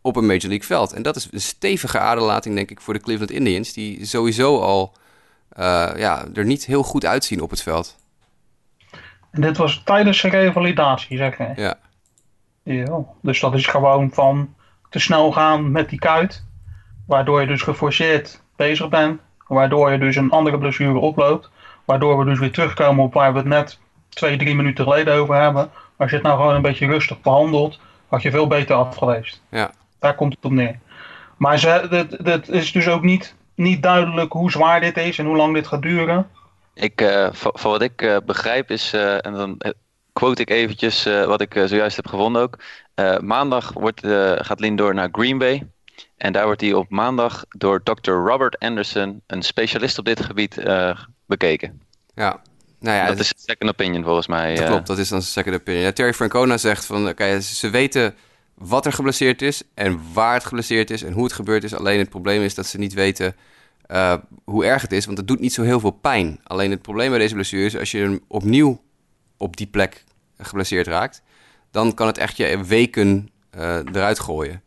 [0.02, 0.94] op een Major League veld.
[0.94, 4.94] En dat is een stevige aderlating, denk ik, voor de Cleveland Indians, die sowieso al
[5.60, 7.98] uh, ja, er niet heel goed uitzien op het veld.
[9.32, 11.52] En dit was tijdens de revalidatie, zeg je?
[11.56, 11.80] Ja.
[12.64, 13.06] ja.
[13.22, 14.56] Dus dat is gewoon van
[14.90, 16.44] te snel gaan met die kuit.
[17.08, 19.22] Waardoor je dus geforceerd bezig bent.
[19.48, 21.50] Waardoor je dus een andere blessure oploopt.
[21.86, 25.36] Waardoor we dus weer terugkomen op waar we het net twee, drie minuten geleden over
[25.36, 25.72] hebben.
[25.98, 29.42] Als je het nou gewoon een beetje rustig behandelt, had je veel beter af geweest.
[29.50, 29.72] Ja.
[30.00, 30.80] Daar komt het op neer.
[31.38, 35.36] Maar ze, dit is dus ook niet niet duidelijk hoe zwaar dit is en hoe
[35.36, 36.30] lang dit gaat duren.
[36.74, 39.62] Ik, uh, voor, wat ik uh, begrijp is, uh, en dan
[40.14, 42.58] quote ik eventjes wat ik zojuist heb gevonden ook.
[43.22, 44.02] maandag wordt,
[44.38, 45.68] gaat Lindor naar Green Bay.
[46.18, 48.12] En daar wordt hij op maandag door Dr.
[48.12, 50.56] Robert Anderson, een specialist op dit gebied,
[51.26, 51.82] bekeken.
[52.16, 52.42] Ja,
[52.80, 54.56] nou ja, dat is een second opinion volgens mij.
[54.56, 55.84] Dat klopt, dat is dan een second opinion.
[55.84, 58.16] Ja, Terry Francona zegt van, oké, ze weten
[58.54, 61.74] wat er geblesseerd is en waar het geblesseerd is en hoe het gebeurd is.
[61.74, 63.36] Alleen het probleem is dat ze niet weten
[63.92, 66.40] uh, hoe erg het is, want het doet niet zo heel veel pijn.
[66.44, 68.82] Alleen het probleem bij deze blessure is als je hem opnieuw
[69.38, 70.04] op die plek
[70.38, 71.22] geblesseerd raakt,
[71.72, 74.62] dan kan het echt je weken uh, eruit gooien.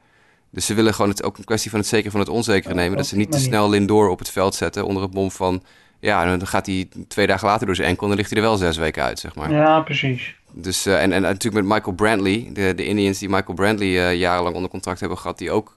[0.51, 2.97] Dus ze willen gewoon het ook een kwestie van het zeker van het onzekere nemen.
[2.97, 5.63] Dat ze niet te snel Lindor op het veld zetten onder het bom van...
[6.01, 8.49] Ja, dan gaat hij twee dagen later door zijn enkel en dan ligt hij er
[8.49, 9.53] wel zes weken uit, zeg maar.
[9.53, 10.37] Ja, precies.
[10.53, 14.15] Dus, uh, en, en natuurlijk met Michael Brantley, de, de Indians die Michael Brantley uh,
[14.15, 15.77] jarenlang onder contract hebben gehad, die ook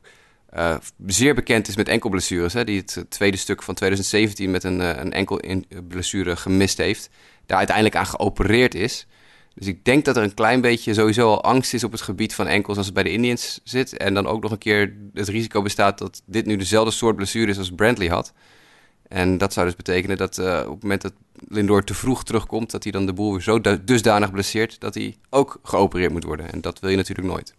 [0.56, 2.54] uh, zeer bekend is met enkelblessures.
[2.54, 5.42] Hè, die het tweede stuk van 2017 met een, een enkel
[5.88, 7.10] blessure gemist heeft.
[7.46, 9.08] Daar uiteindelijk aan geopereerd is.
[9.54, 12.36] Dus ik denk dat er een klein beetje sowieso al angst is op het gebied
[12.36, 13.98] van enkels als het bij de Indians zit.
[13.98, 17.52] En dan ook nog een keer het risico bestaat dat dit nu dezelfde soort blessure
[17.52, 18.34] is als Brantley had.
[19.12, 21.14] En dat zou dus betekenen dat uh, op het moment dat
[21.48, 25.18] Lindor te vroeg terugkomt, dat hij dan de boel weer zo dusdanig blesseert dat hij
[25.30, 26.52] ook geopereerd moet worden.
[26.52, 27.56] En dat wil je natuurlijk nooit.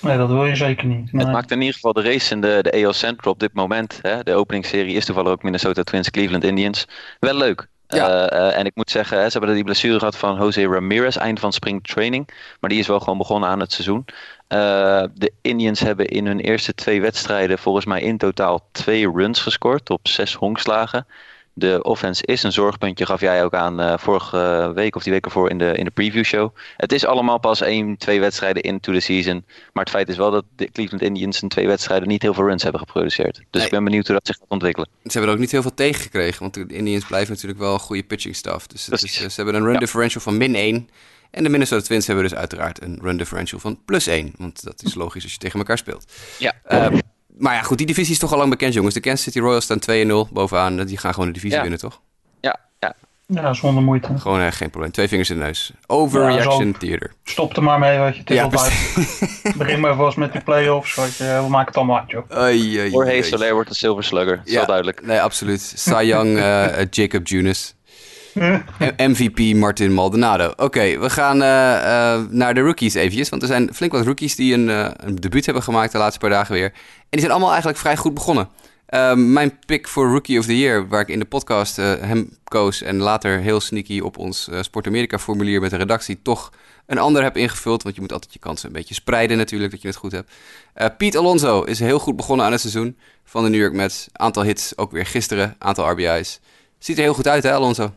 [0.00, 1.10] Nee, dat wil je zeker niet.
[1.12, 3.98] Het maakt in ieder geval de race in de, de AL Central op dit moment.
[4.02, 6.86] Hè, de openingsserie is toevallig ook Minnesota Twins, Cleveland Indians.
[7.20, 7.68] Wel leuk.
[7.96, 8.32] Ja.
[8.32, 11.52] Uh, en ik moet zeggen, ze hebben die blessure gehad van Jose Ramirez eind van
[11.52, 12.28] spring training.
[12.60, 14.04] Maar die is wel gewoon begonnen aan het seizoen.
[14.48, 19.40] Uh, de Indians hebben in hun eerste twee wedstrijden volgens mij in totaal twee runs
[19.40, 21.06] gescoord op zes honkslagen.
[21.54, 25.24] De offense is een zorgpuntje, gaf jij ook aan uh, vorige week of die week
[25.24, 26.54] ervoor in de, in de preview show.
[26.76, 29.44] Het is allemaal pas één, twee wedstrijden into the season.
[29.72, 32.46] Maar het feit is wel dat de Cleveland Indians in twee wedstrijden niet heel veel
[32.46, 33.40] runs hebben geproduceerd.
[33.50, 34.88] Dus ik ben benieuwd hoe dat zich gaat ontwikkelen.
[35.04, 37.80] Ze hebben er ook niet heel veel tegengekregen, want de Indians blijven natuurlijk wel een
[37.80, 38.66] goede pitching staff.
[38.66, 40.88] Dus is, ze hebben een run differential van min 1.
[41.30, 44.32] En de Minnesota Twins hebben dus uiteraard een run differential van plus 1.
[44.38, 46.12] Want dat is logisch als je tegen elkaar speelt.
[46.38, 46.54] Ja.
[46.70, 46.98] Uh,
[47.42, 48.94] maar ja, goed, die divisie is toch al lang bekend, jongens.
[48.94, 50.84] De Kansas City Royals staan 2-0 bovenaan.
[50.84, 52.00] Die gaan gewoon de divisie winnen, toch?
[52.40, 52.94] Ja, ja.
[53.26, 54.18] Ja, zonder moeite.
[54.18, 54.92] Gewoon uh, geen probleem.
[54.92, 55.72] Twee vingers in de neus.
[55.86, 57.12] Overreaction ja, theater.
[57.24, 58.20] Stop er maar mee, weet je.
[58.20, 58.36] Het is
[59.42, 59.52] ja.
[59.64, 60.94] Begin maar vast met die playoffs.
[60.94, 61.24] Weet je.
[61.24, 62.92] We maken het allemaal uit, joh.
[62.92, 64.40] Voor Soler wordt een Silver Slugger.
[64.44, 65.06] Ja, is duidelijk.
[65.06, 65.72] Nee, absoluut.
[65.76, 67.74] Cy Young, uh, Jacob Junis.
[69.12, 70.52] MVP Martin Maldonado.
[70.56, 73.28] Oké, we gaan uh, uh, naar de rookies eventjes.
[73.28, 76.18] Want er zijn flink wat rookies die een, uh, een debuut hebben gemaakt de laatste
[76.18, 76.72] paar dagen weer.
[76.72, 76.72] En
[77.10, 78.48] die zijn allemaal eigenlijk vrij goed begonnen.
[79.14, 82.82] mijn pick voor Rookie of the Year, waar ik in de podcast hem koos...
[82.82, 86.22] en later heel sneaky op ons Sport America formulier met de redactie...
[86.22, 86.52] toch
[86.86, 87.82] een ander heb ingevuld.
[87.82, 90.30] Want je moet altijd je kansen een beetje spreiden natuurlijk, dat je het goed hebt.
[90.98, 94.08] Piet Alonso is heel goed begonnen aan het seizoen van de New York Mets.
[94.12, 96.40] Aantal hits, ook weer gisteren, aantal RBI's.
[96.78, 97.92] Ziet er heel goed uit hè, Alonso?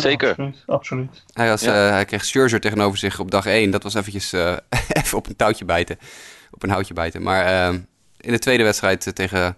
[0.00, 0.28] Zeker.
[0.28, 1.24] absoluut, absoluut.
[1.32, 1.86] Hij, was, ja.
[1.86, 3.70] uh, hij kreeg Scherzer tegenover zich op dag 1.
[3.70, 4.56] Dat was eventjes uh,
[5.02, 5.98] even op een touwtje bijten.
[6.50, 7.22] Op een houtje bijten.
[7.22, 7.78] Maar uh,
[8.20, 9.56] in de tweede wedstrijd tegen...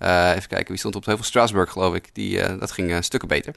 [0.00, 1.26] even kijken, wie stond op de heuvel?
[1.26, 2.14] Strasburg, geloof ik.
[2.14, 3.54] Die, dat ging stukken beter.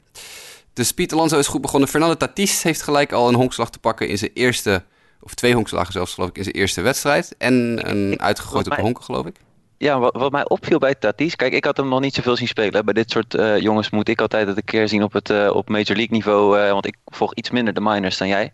[0.72, 1.88] Dus Piet Alonso is goed begonnen.
[1.88, 4.82] Fernando Tatis heeft gelijk al een honkslag te pakken in zijn eerste...
[5.24, 7.34] Of twee honkslagen zelfs, geloof ik, in zijn eerste wedstrijd.
[7.38, 9.36] En een uitgegooid op de honken, geloof ik.
[9.82, 12.48] Ja, wat, wat, mij opviel bij Tatis, kijk, ik had hem nog niet zoveel zien
[12.48, 12.84] spelen.
[12.84, 15.50] Bij dit soort uh, jongens moet ik altijd het een keer zien op het uh,
[15.54, 18.52] op Major League niveau, uh, want ik volg iets minder de minors dan jij.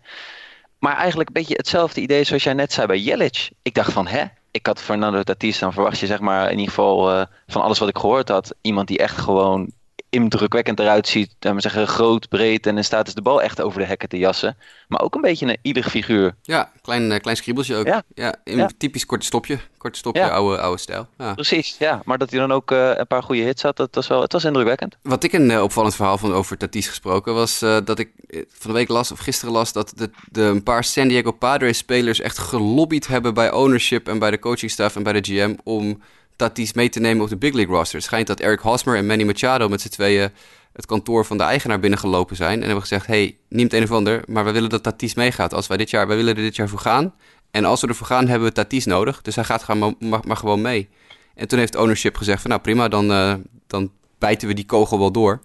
[0.79, 3.49] Maar eigenlijk een beetje hetzelfde idee zoals jij net zei bij Jelic.
[3.61, 6.73] Ik dacht van, hè, ik had Fernando Tatis, dan verwacht je zeg maar in ieder
[6.73, 9.71] geval van alles wat ik gehoord had, iemand die echt gewoon
[10.09, 11.35] indrukwekkend eruit ziet.
[11.39, 14.17] we zeggen groot, breed en in staat is de bal echt over de hekken te
[14.17, 14.57] jassen.
[14.87, 16.35] Maar ook een beetje een ieder figuur.
[16.41, 17.85] Ja, klein, uh, klein skriebeltje ook.
[17.85, 18.69] Ja, ja, ja.
[18.77, 19.59] typisch korte stopje.
[19.77, 20.29] Korte stopje, ja.
[20.29, 21.07] oude, oude stijl.
[21.17, 21.33] Ja.
[21.33, 22.01] Precies, ja.
[22.05, 24.33] Maar dat hij dan ook uh, een paar goede hits had, dat was wel, het
[24.33, 24.97] was indrukwekkend.
[25.01, 28.09] Wat ik een uh, opvallend verhaal van over Tatis gesproken was dat ik
[28.47, 31.77] van de week las, of gisteren las, dat de, de, een paar San Diego Padres
[31.77, 35.55] spelers echt gelobbyd hebben bij ownership en bij de coaching staff en bij de GM
[35.63, 36.01] om
[36.39, 37.95] Tatis mee te nemen op de Big League roster.
[37.95, 40.29] Het schijnt dat Eric Hosmer en Manny Machado met z'n tweeën
[40.73, 42.57] het kantoor van de eigenaar binnengelopen zijn.
[42.57, 45.53] En hebben gezegd, hey, neemt een of ander, maar we willen dat Tatis meegaat.
[45.53, 47.13] Als wij dit jaar, wij willen er dit jaar voor gaan.
[47.51, 49.21] En als we ervoor gaan, hebben we Tatis nodig.
[49.21, 50.89] Dus hij gaat gaan, maar, maar gewoon mee.
[51.35, 53.33] En toen heeft ownership gezegd van, nou prima, dan, uh,
[53.67, 55.41] dan bijten we die kogel wel door.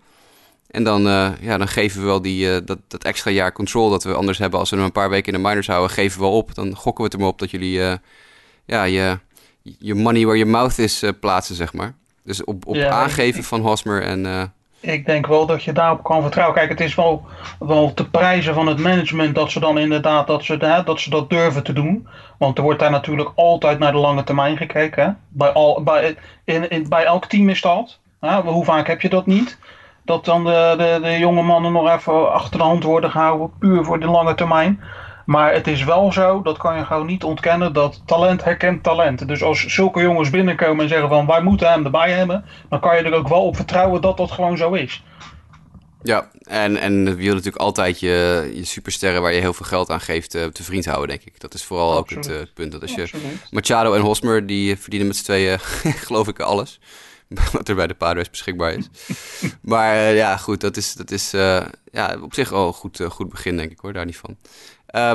[0.70, 3.90] En dan, uh, ja, dan geven we wel die, uh, dat, dat extra jaar control
[3.90, 6.18] dat we anders hebben als we hem een paar weken in de minors houden, geven
[6.18, 6.54] we wel op.
[6.54, 7.98] Dan gokken we het er maar op dat jullie
[8.66, 9.18] ja, je,
[9.78, 11.94] je money where your mouth is uh, plaatsen, zeg maar.
[12.22, 14.24] Dus op, op aangeven van Hosmer en...
[14.24, 14.42] Uh...
[14.80, 16.56] Ik denk wel dat je daarop kan vertrouwen.
[16.56, 17.26] Kijk, het is wel,
[17.58, 21.10] wel te prijzen van het management dat ze dan inderdaad dat ze, hè, dat, ze
[21.10, 22.08] dat durven te doen.
[22.38, 25.04] Want er wordt daar natuurlijk altijd naar de lange termijn gekeken.
[25.04, 25.10] Hè?
[25.28, 27.98] Bij, al, bij, in, in, bij elk team is dat.
[28.20, 28.40] Hè?
[28.40, 29.58] Hoe vaak heb je dat niet?
[30.02, 33.84] Dat dan de, de, de jonge mannen nog even achter de hand worden gehouden, puur
[33.84, 34.80] voor de lange termijn.
[35.26, 39.28] Maar het is wel zo, dat kan je gewoon niet ontkennen, dat talent herkent talent.
[39.28, 42.96] Dus als zulke jongens binnenkomen en zeggen van wij moeten hem erbij hebben, dan kan
[42.96, 45.02] je er ook wel op vertrouwen dat dat gewoon zo is.
[46.04, 49.90] Ja, en, en je wil natuurlijk altijd je, je supersterren waar je heel veel geld
[49.90, 51.40] aan geeft uh, te vriend houden, denk ik.
[51.40, 52.72] Dat is vooral ook het, uh, punt.
[52.72, 53.08] Dat als je
[53.50, 55.58] Machado en Hosmer, die verdienen met z'n tweeën,
[56.06, 56.80] geloof ik, alles.
[57.52, 58.88] Wat er bij de Padres beschikbaar is.
[59.62, 61.30] maar uh, ja, goed, dat is, dat is
[61.92, 64.36] ja, op zich al een goed, goed begin, denk ik hoor, daar niet van.
[64.94, 65.12] Uh,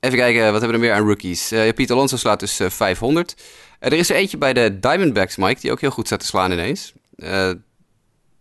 [0.00, 1.52] even kijken, wat hebben we er meer aan rookies?
[1.52, 3.42] Uh, Pieter Alonso slaat dus uh, 500.
[3.78, 6.52] er is er eentje bij de Diamondbacks, Mike, die ook heel goed staat te slaan
[6.52, 6.92] ineens.
[7.16, 7.50] Eh,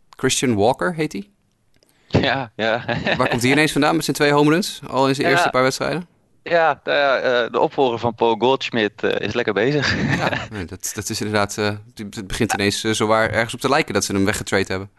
[0.10, 1.28] Christian Walker heet hij.
[2.22, 2.86] Ja, ja.
[3.18, 4.82] Waar komt hij ineens vandaan met zijn twee home runs?
[4.88, 6.08] Al in zijn eerste paar wedstrijden?
[6.44, 10.18] Ja, de, de opvolger van Paul Goldschmidt is lekker bezig.
[10.18, 10.30] Ja,
[10.66, 11.56] dat, dat is inderdaad.
[11.56, 14.90] het begint ineens zo waar ergens op te lijken dat ze hem weggetrade hebben.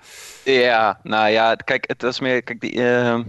[0.44, 2.42] Ja, nou ja, kijk, het was meer.
[2.42, 3.22] Kijk, die, ehm,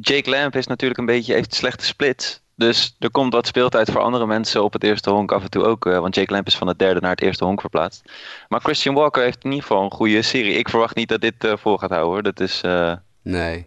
[0.00, 2.40] Jake Lamp is natuurlijk een beetje, heeft slechte splits.
[2.60, 5.64] Dus er komt wat speeltijd voor andere mensen op het eerste honk af en toe
[5.64, 5.86] ook.
[5.86, 8.02] Uh, want Jake Lamp is van het derde naar het eerste honk verplaatst.
[8.48, 10.54] Maar Christian Walker heeft in ieder geval een goede serie.
[10.54, 12.24] Ik verwacht niet dat dit uh, voor gaat houden.
[12.24, 12.62] Dat is...
[12.64, 13.64] Uh, nee.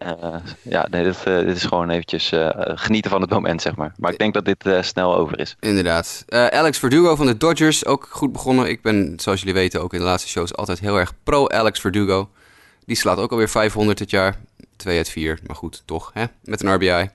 [0.62, 2.31] ja, nee, dit, dit, is gewoon eventjes
[2.65, 3.93] genieten van het moment, zeg maar.
[3.97, 5.55] Maar ik denk dat dit snel over is.
[5.59, 6.25] Inderdaad.
[6.27, 8.69] Alex Verdugo van de Dodgers, ook goed begonnen.
[8.69, 11.79] Ik ben, zoals jullie weten, ook in de laatste shows altijd heel erg pro Alex
[11.79, 12.29] Verdugo.
[12.86, 14.39] Die slaat ook alweer 500 dit jaar.
[14.83, 16.25] 2 uit 4, maar goed, toch, hè?
[16.43, 17.09] met een RBI.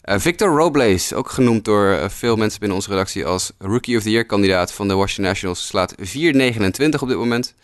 [0.00, 4.02] Eh, Victor Robles, ook genoemd door uh, veel mensen binnen onze redactie als Rookie of
[4.02, 7.54] the Year kandidaat van de Washington Nationals, slaat 4,29 op dit moment.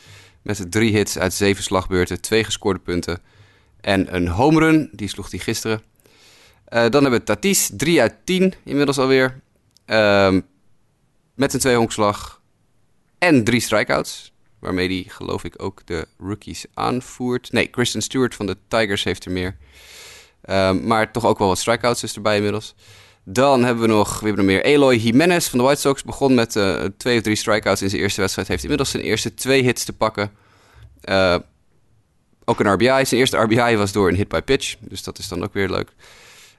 [0.42, 3.20] Met drie hits uit zeven slagbeurten, twee gescoorde punten
[3.80, 4.88] en een home run.
[4.92, 5.82] Die sloeg hij gisteren.
[6.68, 9.40] dan hebben we Tatis, 3 uit 10 inmiddels alweer.
[9.84, 10.40] Ehm,
[11.34, 12.40] met een twee-honkslag
[13.18, 14.32] en drie strikeouts.
[14.60, 17.52] Waarmee hij, geloof ik, ook de rookies aanvoert.
[17.52, 19.56] Nee, Kristen Stewart van de Tigers heeft er meer.
[20.42, 22.74] Ehm, maar toch ook wel wat strikeouts is erbij inmiddels.
[23.24, 26.02] Dan hebben we nog, we hebben meer Eloy Jimenez van de White Sox.
[26.02, 28.48] Begon met uh, twee of drie strikeouts in zijn eerste wedstrijd.
[28.48, 30.30] Heeft inmiddels zijn eerste twee hits te pakken.
[31.04, 31.36] Uh,
[32.44, 33.04] ook een RBI.
[33.04, 34.74] Zijn eerste RBI was door een hit by pitch.
[34.80, 35.92] Dus dat is dan ook weer leuk.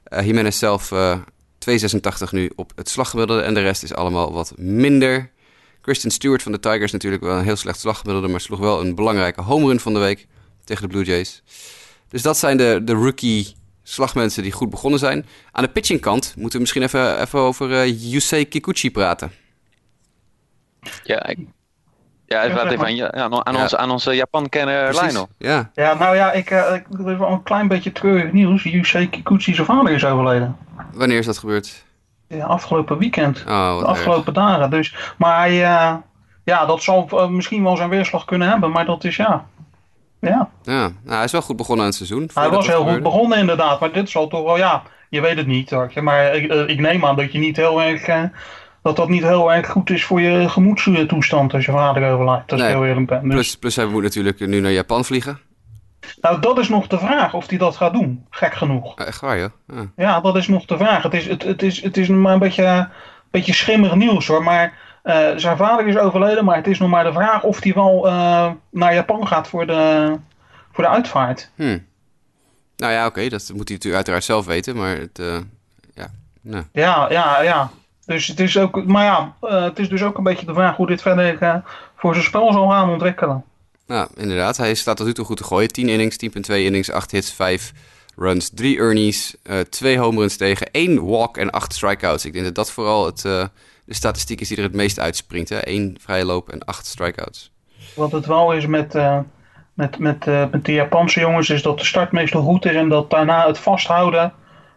[0.07, 3.41] Uh, Jimenez zelf 2,86 nu op het slaggemiddelde.
[3.41, 5.31] En de rest is allemaal wat minder.
[5.89, 8.27] Kristen Stewart van de Tigers natuurlijk wel een heel slecht slaggemiddelde.
[8.27, 10.27] Maar sloeg wel een belangrijke home run van de week
[10.63, 11.43] tegen de Blue Jays.
[12.09, 15.25] Dus dat zijn de, de rookie slagmensen die goed begonnen zijn.
[15.51, 19.31] Aan de pitchingkant moeten we misschien even, even over uh, Yusei Kikuchi praten.
[21.03, 21.37] Ja, ik,
[22.25, 25.29] ja, even, even aan, ja, aan, onze, aan onze Japan-kenner Lionel.
[25.37, 25.71] Ja.
[25.73, 28.63] ja, nou ja, ik, uh, ik wil wel een klein beetje treurig nieuws.
[28.63, 30.57] Yusei Kikuchi, zijn vader is overleden.
[30.93, 31.87] Wanneer is dat gebeurd?
[32.29, 33.43] Ja, afgelopen weekend.
[33.47, 34.69] Oh, de afgelopen dagen.
[34.69, 35.93] Dus, maar hij, uh,
[36.43, 39.45] ja, dat zal misschien wel zijn weerslag kunnen hebben, maar dat is ja.
[40.19, 40.49] Ja.
[40.63, 40.91] ja.
[41.03, 42.29] Nou, hij is wel goed begonnen aan het seizoen.
[42.33, 45.47] Hij was heel goed begonnen inderdaad, maar dit zal toch wel, ja, je weet het
[45.47, 45.71] niet.
[46.01, 48.23] Maar ik, uh, ik neem aan dat je niet heel erg, uh,
[48.81, 52.49] dat dat niet heel erg goed is voor je gemoedstoestand als je vader overlijdt.
[52.49, 53.23] Dat is heel eerlijk ben.
[53.23, 53.33] Dus...
[53.33, 55.39] Plus, plus hij moet natuurlijk nu naar Japan vliegen.
[56.21, 58.25] Nou, dat is nog de vraag of hij dat gaat doen.
[58.29, 58.95] Gek genoeg.
[58.95, 59.49] Echt waar, ja.
[59.67, 59.85] ja.
[59.95, 61.03] Ja, dat is nog de vraag.
[61.03, 62.87] Het is, het, het is, het is maar een beetje, een
[63.31, 64.43] beetje schimmig nieuws hoor.
[64.43, 67.73] Maar uh, zijn vader is overleden, maar het is nog maar de vraag of hij
[67.73, 70.15] wel uh, naar Japan gaat voor de,
[70.71, 71.51] voor de uitvaart.
[71.55, 71.85] Hmm.
[72.77, 75.37] Nou ja, oké, okay, dat moet hij natuurlijk uiteraard zelf weten, maar het, uh,
[75.93, 76.07] ja.
[76.41, 76.63] Nou.
[76.71, 77.69] Ja, ja, ja.
[78.05, 80.87] Dus het is ook, maar ja, het is dus ook een beetje de vraag hoe
[80.87, 81.63] dit verder
[81.95, 83.43] voor zijn spel zal gaan ontwikkelen.
[83.89, 84.57] Nou, inderdaad.
[84.57, 85.67] Hij staat tot nu toe goed te gooien.
[85.67, 86.17] 10 innings,
[86.49, 87.71] 10.2 innings, 8 hits, 5
[88.15, 89.35] runs, 3 earnies,
[89.69, 92.25] 2 uh, home runs tegen, 1 walk en 8 strikeouts.
[92.25, 93.43] Ik denk dat dat vooral het, uh,
[93.85, 95.49] de statistiek is die er het meest uitspringt.
[95.49, 95.57] Hè?
[95.57, 97.51] 1 vrije loop en 8 strikeouts.
[97.95, 99.19] Wat het wel is met, uh,
[99.73, 103.09] met, met, met de Japanse jongens, is dat de start meestal goed is en dat
[103.09, 104.33] daarna het vasthouden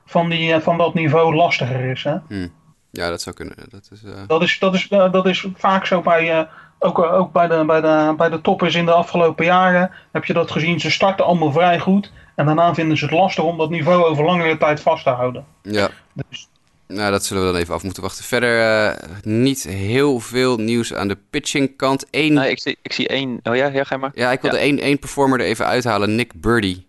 [0.07, 2.03] van, die, van dat niveau lastiger is.
[2.03, 2.17] Hè?
[2.29, 2.53] Hmm.
[2.91, 3.57] Ja, dat zou kunnen.
[3.69, 6.49] Dat is, dat is, dat is, dat is vaak zo bij
[6.83, 10.33] ook, ook bij, de, bij, de, bij de toppers in de afgelopen jaren heb je
[10.33, 10.81] dat gezien.
[10.81, 12.13] Ze starten allemaal vrij goed.
[12.35, 15.45] En daarna vinden ze het lastig om dat niveau over langere tijd vast te houden.
[15.63, 15.89] Ja.
[16.29, 16.49] Dus.
[16.87, 18.25] Nou, dat zullen we dan even af moeten wachten.
[18.25, 18.93] Verder uh,
[19.23, 22.07] niet heel veel nieuws aan de pitching kant.
[22.11, 22.33] Eén...
[22.33, 23.41] Nee, ik, zie, ik zie één...
[23.43, 24.11] Oh ja, ja ga maar.
[24.15, 24.63] Ja, ik wilde ja.
[24.63, 26.15] één, één performer er even uithalen.
[26.15, 26.87] Nick Birdie.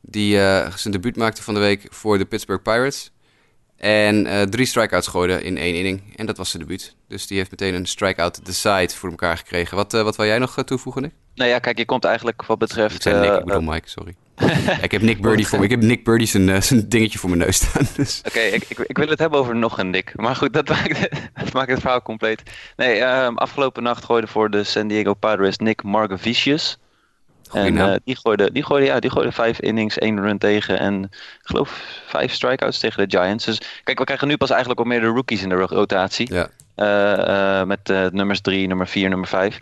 [0.00, 3.12] Die uh, zijn debuut maakte van de week voor de Pittsburgh Pirates.
[3.78, 6.02] En uh, drie strikeouts gooide in één inning.
[6.16, 6.94] En dat was zijn debuut.
[7.08, 9.76] Dus die heeft meteen een strikeout the side voor elkaar gekregen.
[9.76, 11.12] Wat, uh, wat wil jij nog uh, toevoegen, Nick?
[11.34, 13.06] Nou ja, kijk, je komt eigenlijk wat betreft...
[13.06, 14.14] Ik, Nick, ik bedoel Mike, sorry.
[14.82, 17.56] ik heb Nick Birdie voor Ik heb Nick Birdie zijn, zijn dingetje voor mijn neus
[17.56, 17.86] staan.
[17.96, 18.18] Dus.
[18.18, 20.12] Oké, okay, ik, ik, ik, wil het hebben over nog een Nick.
[20.16, 22.42] Maar goed, dat maakt, dat maakt het verhaal compleet.
[22.76, 26.78] Nee, um, afgelopen nacht gooide voor de San Diego Padres Nick Margavicius...
[27.52, 31.02] En uh, die, gooide, die, gooide, ja, die gooide vijf innings, één run tegen en
[31.04, 33.44] ik geloof vijf strikeouts tegen de Giants.
[33.44, 36.34] Dus kijk, we krijgen nu pas eigenlijk al meer de rookies in de rotatie.
[36.34, 36.48] Ja.
[36.76, 39.60] Uh, uh, met nummers drie, nummer vier, nummer vijf.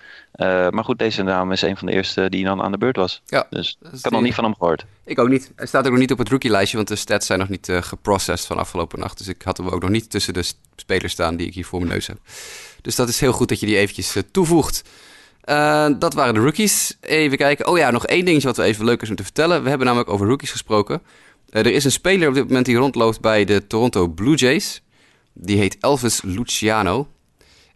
[0.71, 3.23] maar goed, deze naam is een van de eerste die dan aan de beurt was.
[3.27, 4.85] Ja, dus ik had nog niet van hem gehoord.
[5.05, 5.53] Ik ook niet.
[5.57, 8.47] Hij staat ook nog niet op het rookie-lijstje, want de stats zijn nog niet geprocessed
[8.47, 9.19] van afgelopen nacht.
[9.19, 10.45] Dus ik had hem ook nog niet tussen de
[10.77, 12.19] spelers staan die ik hier voor mijn neus heb.
[12.83, 14.83] Dus dat is heel goed dat je die eventjes toevoegt.
[15.47, 16.97] Uh, dat waren de rookies.
[17.01, 17.67] Even kijken.
[17.67, 19.63] Oh ja, nog één dingetje wat we even leuk is om te vertellen.
[19.63, 21.03] We hebben namelijk over rookies gesproken.
[21.51, 24.83] Uh, er is een speler op dit moment die rondloopt bij de Toronto Blue Jays.
[25.33, 27.09] Die heet Elvis Luciano.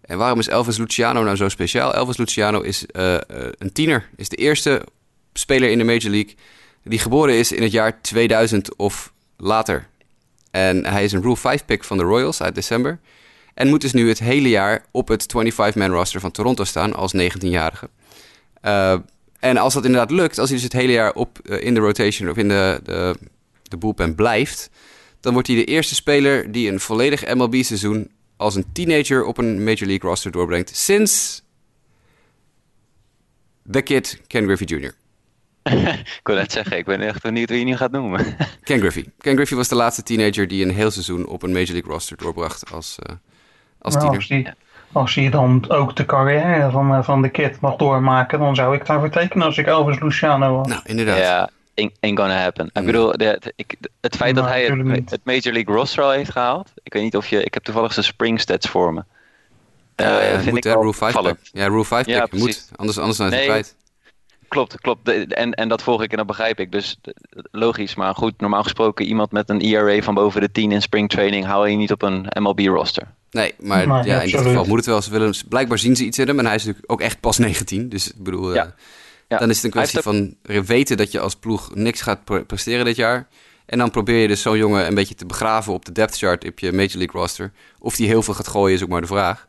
[0.01, 1.95] En waarom is Elvis Luciano nou zo speciaal?
[1.95, 3.17] Elvis Luciano is uh,
[3.59, 4.09] een tiener.
[4.17, 4.83] Is de eerste
[5.33, 6.35] speler in de Major League
[6.85, 9.89] die geboren is in het jaar 2000 of later.
[10.51, 13.01] En hij is een Rule 5 pick van de Royals uit december.
[13.61, 17.15] En moet dus nu het hele jaar op het 25-man roster van Toronto staan als
[17.17, 17.91] 19-jarige.
[18.65, 18.99] Uh,
[19.39, 21.81] en als dat inderdaad lukt, als hij dus het hele jaar op, uh, in de
[21.81, 23.17] rotation of in de, de,
[23.63, 24.71] de bullpen blijft,
[25.21, 29.65] dan wordt hij de eerste speler die een volledig MLB-seizoen als een teenager op een
[29.65, 31.43] Major League roster doorbrengt sinds
[33.71, 34.95] The Kid Ken Griffey Jr.
[36.19, 38.37] ik wil net zeggen, ik ben echt benieuwd wie je nu gaat noemen.
[38.63, 39.07] Ken Griffey.
[39.19, 42.17] Ken Griffey was de laatste teenager die een heel seizoen op een Major League roster
[42.17, 43.17] doorbracht als, uh,
[43.81, 44.19] als nou, tiener.
[44.19, 44.49] als, die,
[44.93, 48.87] als je dan ook de carrière van, van de kid mag doormaken, dan zou ik
[48.87, 50.69] daarvoor tekenen als ik Elvis Luciano was.
[50.69, 51.19] Nou, inderdaad.
[51.19, 52.71] Ja, ain't, ain't gonna happen.
[52.73, 56.11] Ik bedoel, de, de, ik, het feit dat hij het, het, Major League roster al
[56.11, 59.05] heeft gehaald, ik weet niet of je, ik heb toevallig zijn spring stats voor me.
[59.97, 61.15] Uh, uh, vind moet, ik Rule 5
[61.53, 62.71] Ja, Rule 5 ja, moet.
[62.77, 63.77] Anders, anders dan is nee, het kwijt.
[64.51, 65.29] Klopt, klopt.
[65.29, 66.73] En, en dat volg ik en dat begrijp ik.
[66.73, 67.01] Dus
[67.51, 71.45] logisch, maar goed, normaal gesproken iemand met een ERA van boven de 10 in springtraining
[71.45, 73.07] hou je niet op een MLB-roster.
[73.31, 75.03] Nee, maar ja, in dit geval moet het wel.
[75.03, 77.39] Ze willen, blijkbaar zien ze iets in hem en hij is natuurlijk ook echt pas
[77.39, 77.89] 19.
[77.89, 78.75] Dus ik bedoel, ja.
[79.29, 79.39] Ja.
[79.39, 82.97] dan is het een kwestie van weten dat je als ploeg niks gaat presteren dit
[82.97, 83.29] jaar.
[83.67, 86.49] En dan probeer je dus zo'n jongen een beetje te begraven op de depth chart
[86.49, 87.53] op je Major League roster.
[87.79, 89.49] Of die heel veel gaat gooien is ook maar de vraag.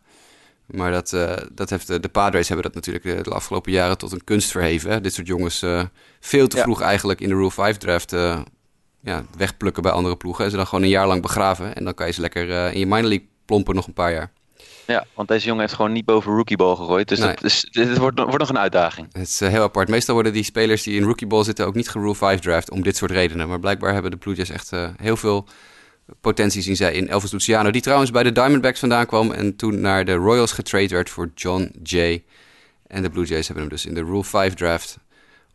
[0.71, 4.11] Maar dat, uh, dat heeft de, de, Padres hebben dat natuurlijk de, afgelopen jaren tot
[4.11, 4.91] een kunst verheven.
[4.91, 5.01] Hè?
[5.01, 5.83] Dit soort jongens uh,
[6.19, 8.41] veel te vroeg eigenlijk in de Rule 5 draft uh,
[9.01, 10.43] ja, wegplukken bij andere ploegen.
[10.45, 11.75] En ze dan gewoon een jaar lang begraven.
[11.75, 14.31] En dan kan je ze lekker in je minor league plompen nog een paar jaar.
[14.87, 17.07] Ja, want deze jongen heeft gewoon niet boven rookieball gegooid.
[17.07, 17.35] Dus nee.
[17.41, 19.07] dat dit wordt, wordt nog een uitdaging.
[19.11, 19.89] Het is heel apart.
[19.89, 22.97] Meestal worden die spelers die in rookieball zitten ook niet gerule 5 draft om dit
[22.97, 23.47] soort redenen.
[23.47, 25.47] Maar blijkbaar hebben de Blue Jays echt heel veel
[26.21, 27.71] potentie zien zij in Elvis Luciano.
[27.71, 31.31] Die trouwens bij de Diamondbacks vandaan kwam en toen naar de Royals getrade werd voor
[31.35, 32.23] John Jay.
[32.87, 34.97] En de Blue Jays hebben hem dus in de Rule 5 draft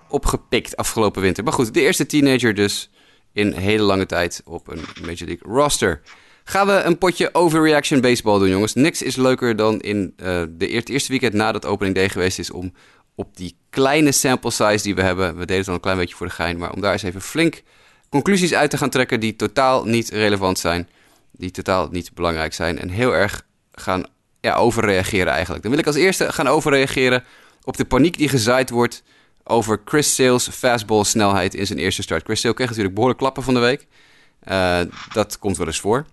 [0.08, 1.44] opgepikt afgelopen winter.
[1.44, 2.90] Maar goed, de eerste teenager dus
[3.32, 6.00] in hele lange tijd op een Major League roster.
[6.44, 8.74] Gaan we een potje overreaction baseball doen, jongens.
[8.74, 12.50] Niks is leuker dan in uh, de eerste weekend nadat opening day geweest is...
[12.50, 12.72] om
[13.14, 15.28] op die kleine sample size die we hebben...
[15.36, 16.58] we deden het al een klein beetje voor de gein...
[16.58, 17.62] maar om daar eens even flink
[18.22, 20.88] conclusies uit te gaan trekken die totaal niet relevant zijn,
[21.32, 24.04] die totaal niet belangrijk zijn en heel erg gaan
[24.40, 25.62] ja, overreageren eigenlijk.
[25.62, 27.24] Dan wil ik als eerste gaan overreageren
[27.64, 29.02] op de paniek die gezaaid wordt
[29.44, 32.24] over Chris Sales fastball snelheid in zijn eerste start.
[32.24, 33.86] Chris Sale kreeg natuurlijk behoorlijk klappen van de week.
[34.48, 34.80] Uh,
[35.12, 36.06] dat komt wel eens voor.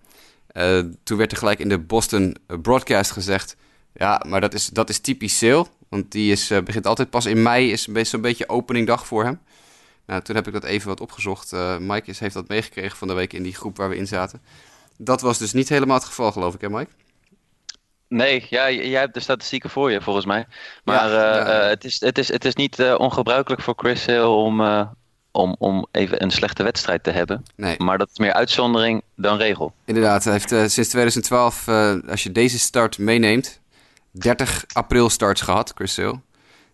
[0.54, 3.56] Uh, toen werd er gelijk in de Boston broadcast gezegd...
[3.94, 5.66] ja, maar dat is, dat is typisch Sale.
[5.89, 9.39] Want die is, uh, begint altijd pas in mei, is zo'n beetje openingdag voor hem.
[10.06, 11.54] Nou, toen heb ik dat even wat opgezocht.
[11.54, 14.08] Uh, Mike is, heeft dat meegekregen van de week in die groep waar we in
[14.08, 14.42] zaten.
[14.98, 16.92] Dat was dus niet helemaal het geval, geloof ik, hè Mike?
[18.08, 20.46] Nee, ja, jij hebt de statistieken voor je, volgens mij.
[20.84, 24.22] Maar ja, uh, het, is, het, is, het is niet uh, ongebruikelijk voor Chris Hill
[24.22, 24.62] om,
[25.32, 27.46] om, om even een slechte wedstrijd te hebben.
[27.56, 27.76] Nee.
[27.78, 29.74] Maar dat is meer uitzondering dan regel.
[29.86, 31.68] Inderdaad, hij heeft sinds 2012,
[32.08, 33.62] als je deze start meeneemt,
[34.12, 36.20] 30 april starts gehad, Chris Hill.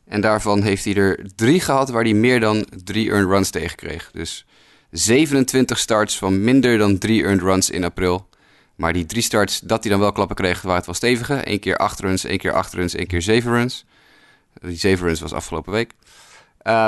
[0.10, 3.76] En daarvan heeft hij er drie gehad waar hij meer dan drie earned runs tegen
[3.76, 4.10] kreeg.
[4.13, 4.45] Dus
[4.91, 8.30] 27 starts van minder dan drie earned runs in april.
[8.76, 11.41] Maar die drie starts dat hij dan wel klappen kreeg, waren het wel stevige.
[11.43, 13.86] Eén keer acht één keer acht één keer zeven runs.
[14.62, 15.91] Die zeven runs was afgelopen week.
[16.63, 16.88] Uh,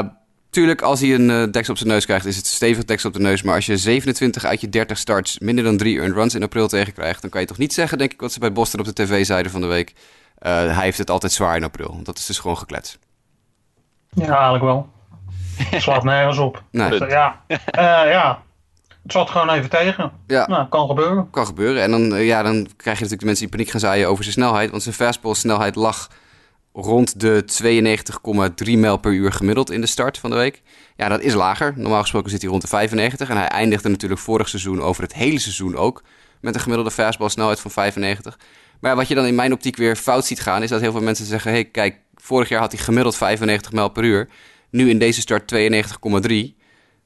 [0.50, 3.16] tuurlijk, als hij een uh, deksel op zijn neus krijgt, is het stevig deksel op
[3.16, 3.42] de neus.
[3.42, 6.68] Maar als je 27 uit je 30 starts minder dan drie earned runs in april
[6.68, 7.22] tegenkrijgt...
[7.22, 9.26] dan kan je toch niet zeggen, denk ik, wat ze bij Boston op de tv
[9.26, 9.90] zeiden van de week.
[9.90, 12.00] Uh, hij heeft het altijd zwaar in april.
[12.04, 12.98] Dat is dus gewoon geklets.
[14.16, 14.90] Ja, eigenlijk wel.
[15.72, 16.64] Het slaat nergens op.
[16.72, 16.90] Nee.
[16.90, 17.42] Dus, ja.
[17.48, 17.58] Uh,
[18.12, 18.44] ja,
[19.04, 20.12] het zat gewoon even tegen.
[20.28, 20.48] Ja.
[20.48, 21.30] Nou, kan gebeuren.
[21.30, 21.82] Kan gebeuren.
[21.82, 24.24] En dan, uh, ja, dan krijg je natuurlijk de mensen die paniek gaan zaaien over
[24.24, 24.70] zijn snelheid.
[24.70, 26.10] Want zijn fastball snelheid lag
[26.74, 27.46] rond de
[28.66, 30.62] 92,3 mijl per uur gemiddeld in de start van de week.
[30.96, 31.74] Ja, dat is lager.
[31.76, 33.30] Normaal gesproken zit hij rond de 95.
[33.30, 36.04] En hij eindigde natuurlijk vorig seizoen over het hele seizoen ook.
[36.42, 38.38] Met een gemiddelde fastball snelheid van 95.
[38.82, 41.02] Maar wat je dan in mijn optiek weer fout ziet gaan, is dat heel veel
[41.02, 44.30] mensen zeggen: hey, kijk, Vorig jaar had hij gemiddeld 95 mijl per uur.
[44.70, 46.34] Nu in deze start 92,3.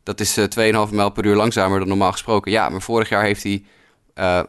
[0.03, 2.51] Dat is uh, eh, 2,5 mijl per uur langzamer dan normaal gesproken.
[2.51, 3.63] Ja, maar vorig jaar heeft hij...
[4.15, 4.41] Uh,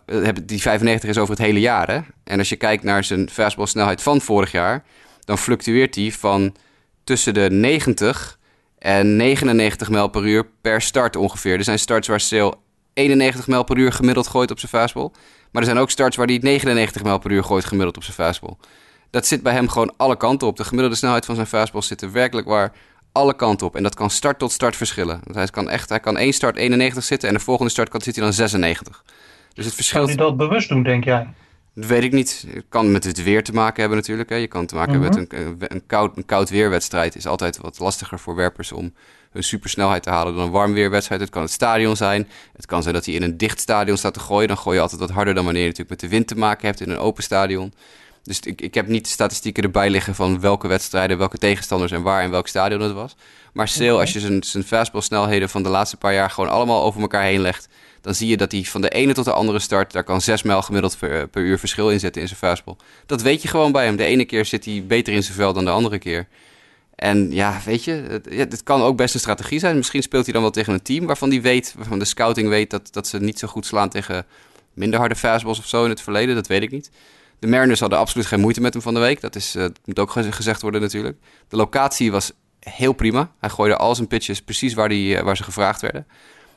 [0.44, 2.00] die 95 is over het hele jaar, hè?
[2.24, 4.84] En als je kijkt naar zijn fastball-snelheid van vorig jaar...
[5.24, 6.54] dan fluctueert hij van
[7.04, 8.38] tussen de 90
[8.78, 11.58] en 99 mijl per uur per start ongeveer.
[11.58, 12.54] Er zijn starts waar Sale
[12.92, 15.10] 91 mijl per uur gemiddeld gooit op zijn fastball.
[15.50, 18.16] Maar er zijn ook starts waar hij 99 mijl per uur gooit gemiddeld op zijn
[18.16, 18.56] fastball
[19.10, 20.56] dat zit bij hem gewoon alle kanten op.
[20.56, 22.72] De gemiddelde snelheid van zijn fastball zit er werkelijk waar
[23.12, 23.76] alle kanten op.
[23.76, 25.20] En dat kan start tot start verschillen.
[25.32, 28.14] hij kan echt, hij kan één start 91 zitten en de volgende start kan, zit
[28.14, 29.04] hij dan 96.
[29.54, 30.08] Dus het verschilt.
[30.08, 31.28] Zou hij dat bewust doen, denk jij?
[31.74, 32.46] Dat weet ik niet.
[32.48, 34.28] Het kan met het weer te maken hebben natuurlijk.
[34.28, 34.36] Hè.
[34.36, 35.42] Je kan te maken hebben met mhm.
[35.42, 37.16] een, een, koud, een koud weerwedstrijd.
[37.16, 38.92] is altijd wat lastiger voor werpers om
[39.36, 41.20] hun supersnelheid te halen dan een warm weerwedstrijd.
[41.20, 42.28] Het kan het stadion zijn.
[42.56, 44.48] Het kan zijn dat hij in een dicht stadion staat te gooien.
[44.48, 46.66] Dan gooi je altijd wat harder dan wanneer je natuurlijk met de wind te maken
[46.66, 47.72] hebt in een open stadion.
[48.22, 52.02] Dus ik, ik heb niet de statistieken erbij liggen van welke wedstrijden, welke tegenstanders en
[52.02, 53.16] waar en welk stadion het was.
[53.52, 57.00] Maar Sale, als je zijn, zijn fastball-snelheden van de laatste paar jaar gewoon allemaal over
[57.00, 57.68] elkaar heen legt,
[58.00, 60.42] dan zie je dat hij van de ene tot de andere start, daar kan 6
[60.42, 62.76] mijl gemiddeld per, per, uur verschil in zetten in zijn fastball.
[63.06, 63.96] Dat weet je gewoon bij hem.
[63.96, 66.26] De ene keer zit hij beter in zijn veld dan de andere keer.
[66.96, 69.76] En ja, weet je, het, het, kan ook best een strategie zijn.
[69.76, 72.70] Misschien speelt hij dan wel tegen een team waarvan hij weet, waarvan de scouting weet
[72.70, 74.26] dat, dat ze niet zo goed slaan tegen
[74.74, 76.34] minder harde fastballs of zo in het verleden.
[76.34, 76.90] Dat weet ik niet.
[77.38, 79.20] De Mariners hadden absoluut geen moeite met hem van de week.
[79.20, 81.16] Dat, is, uh, moet ook gezegd worden natuurlijk.
[81.48, 83.32] De locatie was heel prima.
[83.38, 86.06] Hij gooide al zijn pitches precies waar, die, uh, waar ze gevraagd werden.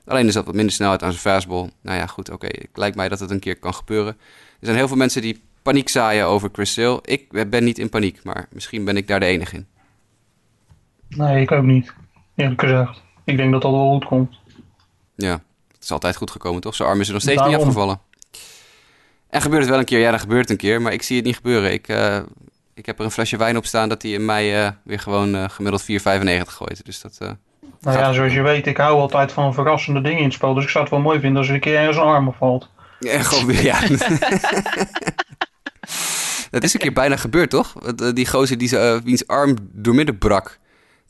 [0.06, 1.70] Alleen is dat wat minder snelheid aan zijn fastball.
[1.82, 2.46] Nou ja, goed, oké.
[2.46, 2.66] Okay.
[2.74, 4.18] Lijkt mij dat het een keer kan gebeuren.
[4.60, 7.00] Er zijn heel veel mensen die paniek zaaien over Chris Sale.
[7.04, 9.68] Ik ben niet in paniek, maar misschien ben ik daar de enige in.
[11.10, 11.94] Nee, ik ook niet.
[12.36, 13.02] Eerlijk gezegd.
[13.24, 14.40] Ik denk dat dat wel goed komt.
[15.16, 15.42] Ja,
[15.72, 16.76] het is altijd goed gekomen, toch?
[16.76, 18.00] Zijn arm is er nog steeds niet afgevallen.
[19.30, 20.00] En gebeurt het wel een keer?
[20.00, 21.74] Ja, dat gebeurt het een keer, maar ik zie het niet gebeuren.
[21.74, 22.20] Ik, eh,
[22.74, 25.36] ik heb er een flesje wijn op staan dat hij in mei eh, weer gewoon
[25.36, 25.88] eh, gemiddeld 4,95
[26.54, 26.86] gooit.
[26.86, 27.18] Dus dat...
[27.82, 30.54] Nou ja, zoals je weet, ik hou altijd van verrassende dingen in het spel.
[30.54, 32.70] Dus ik zou het wel mooi vinden als er een keer ergens een arm opvalt.
[33.00, 33.80] Ja, gewoon weer, ja.
[36.52, 37.74] dat is een keer bijna gebeurd, toch?
[38.14, 40.60] Die gozer die zijn, wiens arm doormidden brak,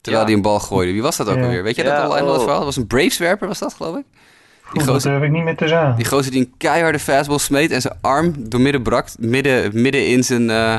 [0.01, 0.29] terwijl Ja.
[0.29, 0.91] hij een bal gooide.
[0.91, 1.41] Wie was dat ook Ja.
[1.43, 1.63] alweer?
[1.63, 2.17] Weet je dat al oh.
[2.39, 2.55] verhaal?
[2.55, 4.03] Dat was een Braveswerper, was dat geloof ik?
[4.03, 5.95] Die Goed, dat gozer, durf ik niet meer te zeggen.
[5.95, 10.23] die gozer die een keiharde fastball smeet en zijn arm doormidden brak, midden, midden in
[10.23, 10.77] zijn, eh,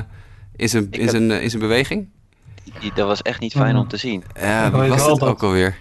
[0.56, 2.08] in zijn, in heb- zijn, eh, in zijn beweging.
[2.80, 4.24] Die- Dat was echt niet fijn om te zien.
[4.40, 5.76] Ja, wie was dat- ook alweer?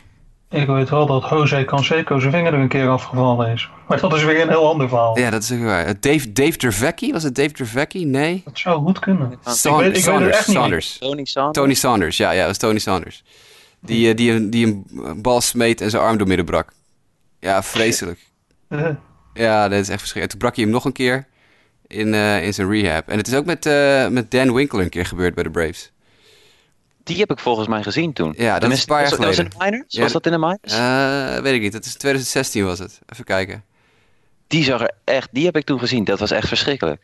[0.50, 3.70] Ik weet wel dat Jose Canseco zijn vinger er een keer afgevallen is.
[3.88, 5.20] Maar dat is weer een heel ander verhaal.
[5.20, 6.00] Ja, dat is ook waar.
[6.00, 7.12] Dave, Dave Dervecki?
[7.12, 8.06] Was het Dave Dervecki?
[8.06, 8.42] Nee.
[8.46, 9.34] Dat zou goed kunnen.
[9.46, 10.38] Sa- weet- ik weet het Saunders.
[10.38, 10.56] echt niet.
[10.58, 10.98] Saunders.
[10.98, 11.58] Tony Sanders.
[11.58, 13.24] Tony Saunders, ja, ja, dat was Tony Saunders.
[13.82, 16.70] Die, eh, die, een, die een bal smeet en zijn arm doormidden brak.
[17.40, 18.20] Ja, vreselijk.
[18.68, 18.88] Eh,
[19.34, 20.30] Ja, dat is echt verschrikkelijk.
[20.30, 21.28] Toen brak hij hem nog een keer
[21.88, 23.08] in, eh, in zijn rehab.
[23.08, 25.92] En het is ook met, eh, met Dan Winkler een keer gebeurd bij de Braves.
[27.10, 28.34] Die heb ik volgens mij gezien toen.
[28.38, 29.84] Ja, dat is een paar jaar was, was in de minors?
[29.88, 30.60] Ja, Was dat in de minors?
[30.74, 33.00] Eh, weet ik niet, dat is 2016 was het.
[33.14, 33.64] Even kijken.
[34.48, 36.04] Die zag er echt, die heb ik toen gezien.
[36.04, 37.02] Dat was echt verschrikkelijk.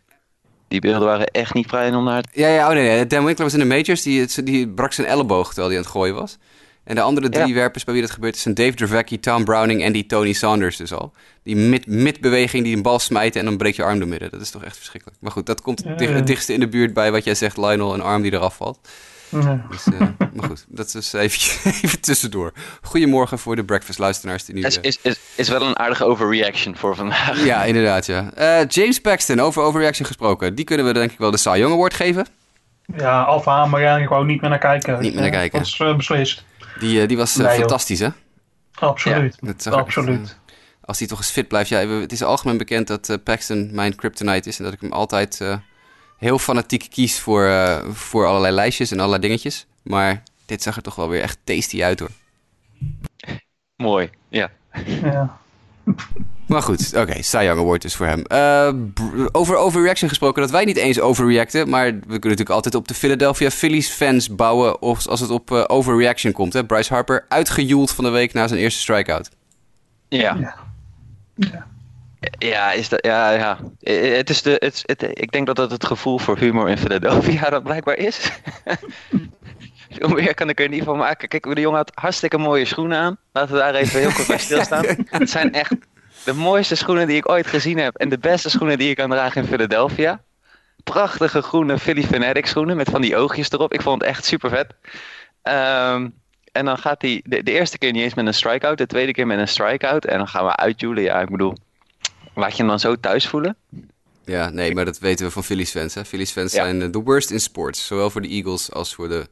[0.68, 2.30] Die beelden waren echt niet fijn om naar te...
[2.34, 4.02] Ja, ja, oh nee, nee, Dan Winkler was in de majors.
[4.02, 6.38] Die, die brak zijn elleboog terwijl hij aan het gooien was.
[6.84, 7.54] En de andere drie Ja.
[7.54, 10.94] werpers bij wie dat gebeurt zijn Dave Dervecki, Tom Browning en die Tony Saunders dus
[10.94, 11.14] al.
[11.44, 14.32] Die mid- mid-beweging die een bal smijten en dan breekt je arm door midden.
[14.32, 15.18] Dat is toch echt verschrikkelijk.
[15.22, 18.02] Maar goed, dat komt het dichtste in de buurt bij wat jij zegt, Lionel, een
[18.02, 18.80] arm die eraf valt.
[19.44, 19.62] Nee.
[19.70, 20.00] Dus, eh,
[20.34, 22.54] maar goed, dat is eventjes, even tussendoor.
[22.82, 24.62] Goedemorgen voor de breakfast-luisteraars die nu...
[24.62, 27.46] Is, eh, is, is, is wel een aardige overreaction voor vandaag.
[27.46, 28.32] ja, inderdaad, ja.
[28.34, 30.56] Eh, James Paxton, over overreaction gesproken.
[30.56, 32.28] Die kunnen we denk ik wel de Cy Young Award geven.
[32.98, 35.02] Ja, afhaan, maar eigenlijk gewoon niet meer naar kijken.
[35.02, 35.60] Niet meer naar kijken.
[35.60, 36.44] Dat is beslist.
[36.80, 38.10] Die, die was fantastisch, hè?
[38.76, 39.38] Absoluut.
[39.42, 40.38] Dat zag ik echt, Absoluut.
[40.82, 41.70] als hij toch eens fit blijft.
[41.70, 44.58] Ja, het is algemeen bekend dat Paxton mijn kryptonite is.
[44.58, 45.58] En dat ik hem altijd eh,
[46.18, 49.66] heel fanatiek kies voor, eh, voor allerlei lijstjes en allerlei dingetjes.
[49.82, 52.10] Maar dit zag er toch wel weer echt tasty uit, hoor.
[53.76, 54.52] Mooi, ja.
[55.02, 55.38] Ja.
[56.48, 58.22] Maar goed, oké, Cy Young Award dus voor hem.
[58.22, 58.74] Eh,
[59.32, 61.70] over overreaction gesproken, dat wij niet eens overreacten.
[61.70, 65.52] Maar we kunnen natuurlijk altijd op de Philadelphia Phillies fans bouwen of als het op
[65.52, 66.54] eh, overreaction komt.
[66.54, 66.66] Hè?
[66.66, 69.30] Bryce Harper uitgejoeld van de week na zijn eerste strikeout.
[70.08, 70.36] Ja.
[70.40, 70.56] Ja.
[71.36, 71.68] Ja.
[72.38, 73.58] Ja, is dat, ja, ja.
[73.82, 76.78] Eh, Het is de, het, het, ik denk dat dat het gevoel voor humor in
[76.78, 78.32] Philadelphia dat blijkbaar is.
[79.90, 81.28] Veel meer kan ik er niet van maken.
[81.28, 83.18] Kijk, de jongen had hartstikke mooie schoenen aan.
[83.32, 84.86] Laten we daar even heel kort bij stilstaan.
[85.06, 85.74] Het zijn echt
[86.24, 87.96] de mooiste schoenen die ik ooit gezien heb.
[87.96, 90.22] En de beste schoenen die je kan dragen in Philadelphia.
[90.84, 93.74] Prachtige groene Philly Fanatic schoenen met van die oogjes erop.
[93.74, 94.74] Ik vond het echt super vet.
[95.42, 96.10] Ehm,
[96.52, 99.12] en dan gaat hij de, de eerste keer niet eens met een strikeout, de tweede
[99.12, 100.06] keer met een strikeout.
[100.06, 101.04] En dan gaan we uitjoelen.
[101.04, 101.56] Ja, ik bedoel,
[102.36, 103.58] laat je hem dan zo thuis voelen?
[104.26, 105.94] Ja, nee, maar dat weten we van Phillies fans.
[105.94, 106.06] Hè?
[106.06, 106.64] Phillies fans Ja.
[106.64, 107.86] zijn eh, the worst in sports.
[107.86, 109.28] Zowel voor de Eagles als voor de,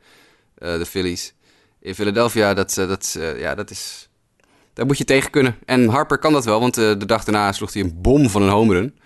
[0.57, 1.33] eh, de Phillies.
[1.81, 4.09] In Philadelphia, dat, eh, dat, eh, ja, dat is...
[4.73, 5.55] Daar moet je tegen kunnen.
[5.65, 8.41] En Harper kan dat wel, want eh, de dag daarna sloeg hij een bom van
[8.41, 8.97] een home run.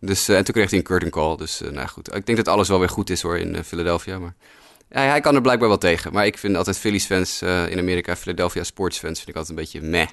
[0.00, 1.36] Dus, eh, en toen kreeg hij een curtain call.
[1.36, 3.60] Dus uh, nou goed, ik denk dat alles wel weer goed is hoor in uh,
[3.62, 4.18] Philadelphia.
[4.18, 4.34] Maar
[4.90, 6.12] ja, hij kan er blijkbaar wel tegen.
[6.12, 9.58] Maar ik vind altijd Phillies fans uh, in Amerika, Philadelphia sports fans, vind ik altijd
[9.58, 10.08] een beetje meh.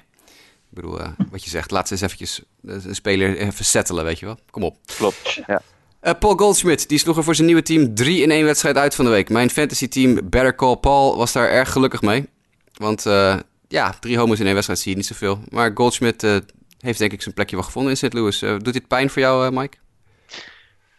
[0.76, 4.18] Ik bedoel, uh, wat je zegt, laat ze eens eventjes een speler even settelen, weet
[4.18, 4.38] je wel.
[4.50, 4.76] Kom op.
[4.96, 5.62] Klopt, ja.
[6.02, 8.94] Uh, Paul Goldschmidt, die sloeg er voor zijn nieuwe team 3 in 1 wedstrijd uit
[8.94, 9.28] van de week.
[9.28, 12.28] Mijn fantasy team Better Call Paul was daar erg gelukkig mee.
[12.72, 13.36] Want uh,
[13.68, 15.40] ja, drie homers in één wedstrijd zie je niet zoveel.
[15.50, 16.36] Maar Goldschmidt uh,
[16.78, 18.12] heeft denk ik zijn plekje wel gevonden in St.
[18.12, 18.38] Louis.
[18.38, 19.76] Doet dit pijn voor jou, Mike?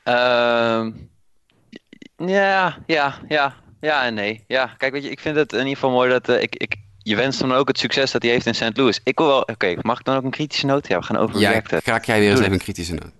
[0.06, 0.88] Uh,
[2.18, 3.56] ja, ja, ja.
[3.82, 4.44] Ja en nee.
[4.48, 6.76] Ja, kijk, weet je, ik vind het in ieder geval mooi dat ik, ik,
[7.08, 8.78] je wenst hem ook het succes dat hij heeft in St.
[8.78, 9.00] Louis.
[9.04, 10.88] Ik wil wel, oké, okay, mag ik dan ook een kritische noot?
[10.88, 13.12] Ja, we gaan over Ja, kraak jij weer eens even een kritische noot.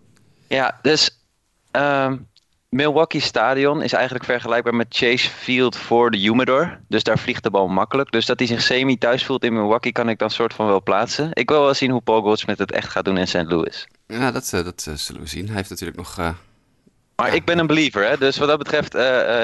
[0.48, 1.20] Ja, dus
[1.72, 2.28] um,
[2.70, 6.80] Milwaukee Stadion is eigenlijk vergelijkbaar met Chase Field voor de Humidor.
[6.88, 8.12] Dus daar vliegt de bal makkelijk.
[8.12, 10.84] Dus dat hij zich semi thuis voelt in Milwaukee kan ik dan soort van wel
[10.84, 11.30] plaatsen.
[11.34, 13.46] Ik wil wel zien hoe Paul Goldschmidt het echt gaat doen in St.
[13.46, 13.88] Louis.
[14.08, 15.48] Ja, dat, uh, dat uh, zullen we zien.
[15.48, 16.20] Hij heeft natuurlijk nog...
[16.20, 16.30] Uh,
[17.16, 17.34] maar ja.
[17.34, 18.18] ik ben een believer, hè?
[18.18, 18.96] dus wat dat betreft,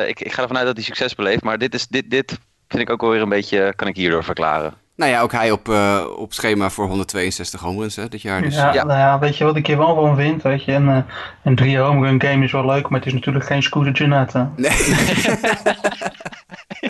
[0.10, 1.44] ik, ik ga ervan uit dat hij succes beleeft.
[1.44, 2.38] Maar dit, is, dit, dit
[2.74, 4.74] vind ik ook wel weer een beetje, kan ik hierdoor verklaren.
[4.95, 8.41] Nou ja, ook hij op, uh, op schema voor 162 home runs hè, dit jaar.
[8.41, 8.55] Dus.
[8.55, 8.84] Ja, ja.
[8.84, 10.41] Nou ja, weet je wat ik hier wel van vind?
[10.41, 10.97] Weet je, een, uh,
[11.43, 14.47] een drie home run game is wel leuk, maar het is natuurlijk geen Scooter Jeanette.
[14.55, 14.71] Nee.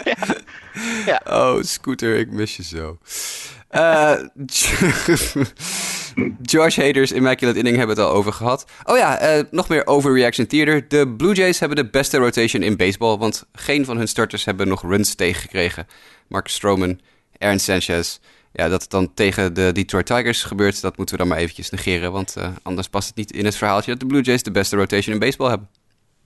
[1.11, 1.21] ja.
[1.25, 2.97] Oh, Scooter, ik mis je zo.
[3.75, 4.13] Uh,
[6.41, 8.65] Josh Haders Immaculate Inning hebben we het al over gehad.
[8.83, 10.87] Oh ja, uh, nog meer overreaction theater.
[10.87, 14.67] De Blue Jays hebben de beste rotation in baseball, want geen van hun starters hebben
[14.67, 15.87] nog runs tegengekregen.
[16.27, 16.99] Mark Stroman,
[17.37, 18.19] Aaron Sanchez.
[18.51, 21.69] Ja, dat het dan tegen de Detroit Tigers gebeurt, dat moeten we dan maar eventjes
[21.69, 22.11] negeren.
[22.11, 24.75] Want uh, anders past het niet in het verhaaltje dat de Blue Jays de beste
[24.75, 25.69] rotation in baseball hebben.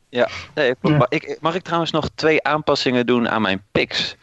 [0.10, 1.06] Ja, nee, ja.
[1.10, 4.16] Ik, mag ik trouwens nog twee aanpassingen doen aan mijn picks?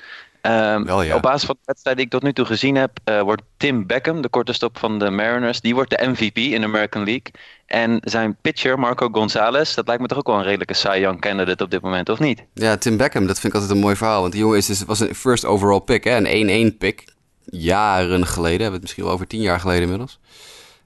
[0.47, 1.14] Um, Wel, ja.
[1.14, 3.86] Op basis van de wedstrijd die ik tot nu toe gezien heb, uh, wordt Tim
[3.86, 7.30] Beckham, de korte stop van de Mariners, die wordt de MVP in de American League.
[7.66, 11.20] En zijn pitcher, Marco Gonzalez, dat lijkt me toch ook wel een redelijke Cy Young
[11.20, 12.45] candidate op dit moment, of niet?
[12.55, 14.20] Ja, Tim Beckham, dat vind ik altijd een mooi verhaal.
[14.20, 16.28] Want die jongen is, dus, was een first overall pick, hè?
[16.28, 17.05] een 1-1 pick.
[17.45, 20.18] Jaren geleden, hebben we het misschien wel over tien jaar geleden inmiddels.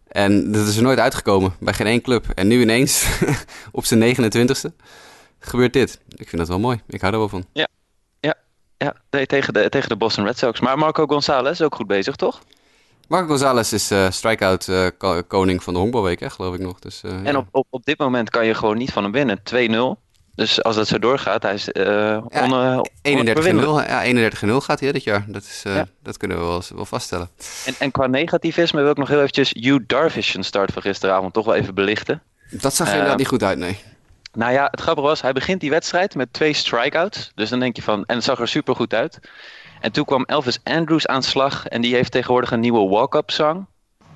[0.08, 2.24] En dat is er nooit uitgekomen bij geen één club.
[2.34, 3.06] En nu ineens,
[3.72, 4.76] op zijn 29ste,
[5.38, 6.00] gebeurt dit.
[6.08, 6.80] Ik vind dat wel mooi.
[6.86, 7.44] Ik hou er wel van.
[7.52, 7.68] Ja,
[8.78, 10.60] ja, nee, tegen, de, tegen de Boston Red Sox.
[10.60, 12.40] Maar Marco Gonzalez is ook goed bezig, toch?
[13.08, 14.86] Marco Gonzalez is uh, strikeout uh,
[15.26, 16.78] koning van de honkbalweek, hè, geloof ik nog.
[16.78, 19.40] Dus, uh, en op, op, op dit moment kan je gewoon niet van hem winnen.
[19.96, 20.06] 2-0.
[20.34, 21.84] Dus als dat zo doorgaat, hij is uh,
[22.28, 25.24] ja, 31-0 ja, 31 gaat hij dit jaar.
[25.28, 25.86] Dat, is, ja.
[26.02, 27.28] dat kunnen we wel, wel vaststellen.
[27.64, 31.32] En, en qua negativisme wil ik nog heel eventjes Hugh Darvish een start van gisteravond
[31.32, 32.22] toch wel even belichten.
[32.50, 33.78] Dat zag inderdaad niet goed uit, nee.
[34.32, 37.32] Nou ja, het grappige was, hij begint die wedstrijd met twee strikeouts.
[37.34, 39.18] Dus dan denk je van, en het zag er super goed uit.
[39.80, 43.66] En toen kwam Elvis Andrews aan slag en die heeft tegenwoordig een nieuwe walk-up song.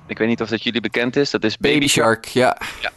[0.07, 1.29] Ik weet niet of dat jullie bekend is.
[1.29, 2.57] Dat is Baby, Shark, ja.
[2.81, 2.91] ja.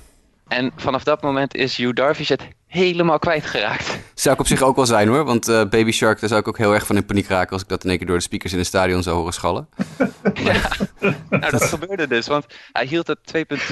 [0.49, 3.99] En vanaf dat moment is Hugh Darvish het helemaal kwijtgeraakt.
[4.15, 6.49] Zou ik op zich ook wel zijn hoor, want uh, Baby Shark, daar zou ik
[6.49, 8.23] ook heel erg van in paniek raken als ik dat in één keer door de
[8.23, 9.69] speakers in het stadion zou horen schallen.
[10.35, 10.71] ja,
[11.31, 13.19] nou dat gebeurde dus, want hij hield het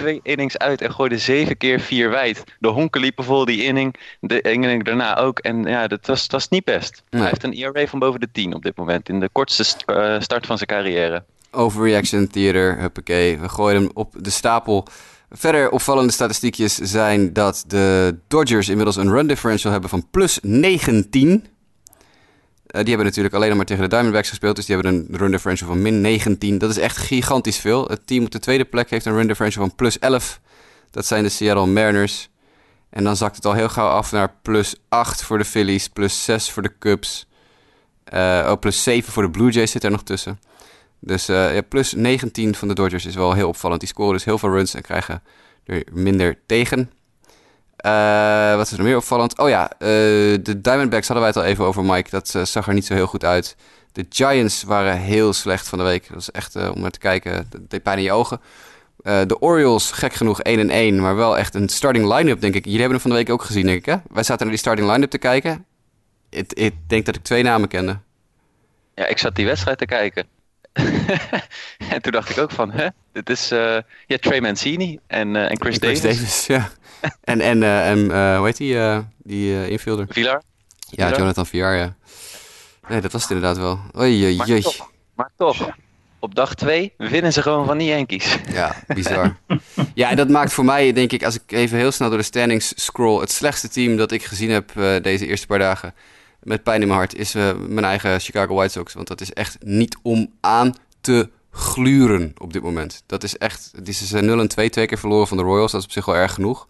[0.00, 2.44] 2.2 innings uit en gooide zeven keer vier wijd.
[2.58, 5.38] De honken liepen vol die inning, de inning daarna ook.
[5.38, 7.02] En ja, dat was, dat was niet best.
[7.10, 10.20] Hij heeft een ERA van boven de 10 op dit moment, in de kortste uh,
[10.20, 11.24] start van zijn carrière.
[11.50, 13.38] Overreaction theater, huppakee.
[13.38, 14.86] We gooien hem op de stapel
[15.37, 21.28] Verder opvallende statistiekjes zijn dat de Dodgers inmiddels een run differential hebben van plus 19.
[21.28, 21.45] Uh, eh,
[22.66, 25.68] die hebben natuurlijk alleen maar tegen de Diamondbacks gespeeld, dus die hebben een run differential
[25.68, 26.59] van min 19.
[26.59, 27.85] Dat is echt gigantisch veel.
[27.87, 30.41] Het team op de tweede plek heeft een run differential van plus 11.
[30.91, 32.28] Dat zijn de Seattle Mariners.
[32.91, 36.24] En dan zakt het al heel gauw af naar plus 8 voor de Phillies, plus
[36.24, 37.26] 6 voor de Cubs.
[38.14, 40.39] Uh, oh, plus 7 voor de Blue Jays zit er nog tussen.
[41.05, 43.80] Dus uh, ja, plus 19 van de Dodgers is wel heel opvallend.
[43.80, 45.22] Die scoren dus heel veel runs en krijgen
[45.64, 46.90] er minder tegen.
[47.86, 49.38] Uh, wat is er meer opvallend?
[49.38, 49.88] Oh ja, uh,
[50.42, 52.11] de Diamondbacks hadden wij het al even over, Mike.
[52.11, 53.57] Dat zag er niet zo heel goed uit.
[53.92, 56.02] De Giants waren heel slecht van de week.
[56.02, 57.46] Dat was echt om naar te kijken.
[57.50, 58.40] Dat deed pijn in je ogen.
[59.02, 62.64] de Orioles, gek genoeg 1-1, maar wel echt een starting line-up, denk ik.
[62.64, 63.96] Jullie hebben hem van de week ook gezien, denk ik, hè?
[64.11, 65.64] Wij zaten naar die starting line-up te kijken.
[66.30, 67.98] Ik denk dat ik twee namen kende.
[68.94, 70.26] Ja, ik zat die wedstrijd te kijken.
[71.92, 75.50] en toen dacht ik ook van, hè, dit is uh, ja, Trey Mancini en, uh,
[75.50, 76.18] en Chris, Chris Davis.
[76.18, 76.46] Davis.
[76.46, 76.70] ja.
[77.32, 77.98] en, en, uh, en
[78.36, 78.78] hoe heet die,
[79.18, 80.06] die infielder?
[80.08, 80.42] Villar?
[80.90, 81.94] Ja, Jonathan Villar, ja.
[82.88, 83.80] Nee, dat was het inderdaad wel.
[83.98, 85.68] Oei, maar, toch, maar toch,
[86.18, 88.36] op dag twee winnen ze gewoon van die Yankees.
[88.52, 89.36] Ja, bizar.
[89.94, 92.24] ja, en dat maakt voor mij, denk ik, als ik even heel snel door de
[92.24, 94.72] standings scroll, het slechtste team dat ik gezien heb
[95.02, 95.94] deze eerste paar dagen
[96.45, 98.95] met pijn in mijn hart is uh, mijn eigen Chicago White Sox.
[98.95, 103.03] Want dat is echt niet om aan te gluren op dit moment.
[103.07, 103.70] Dat is echt.
[103.76, 105.72] Het is 0 en 2, twee keer verloren van de Royals.
[105.72, 106.68] Dat is op zich wel erg genoeg.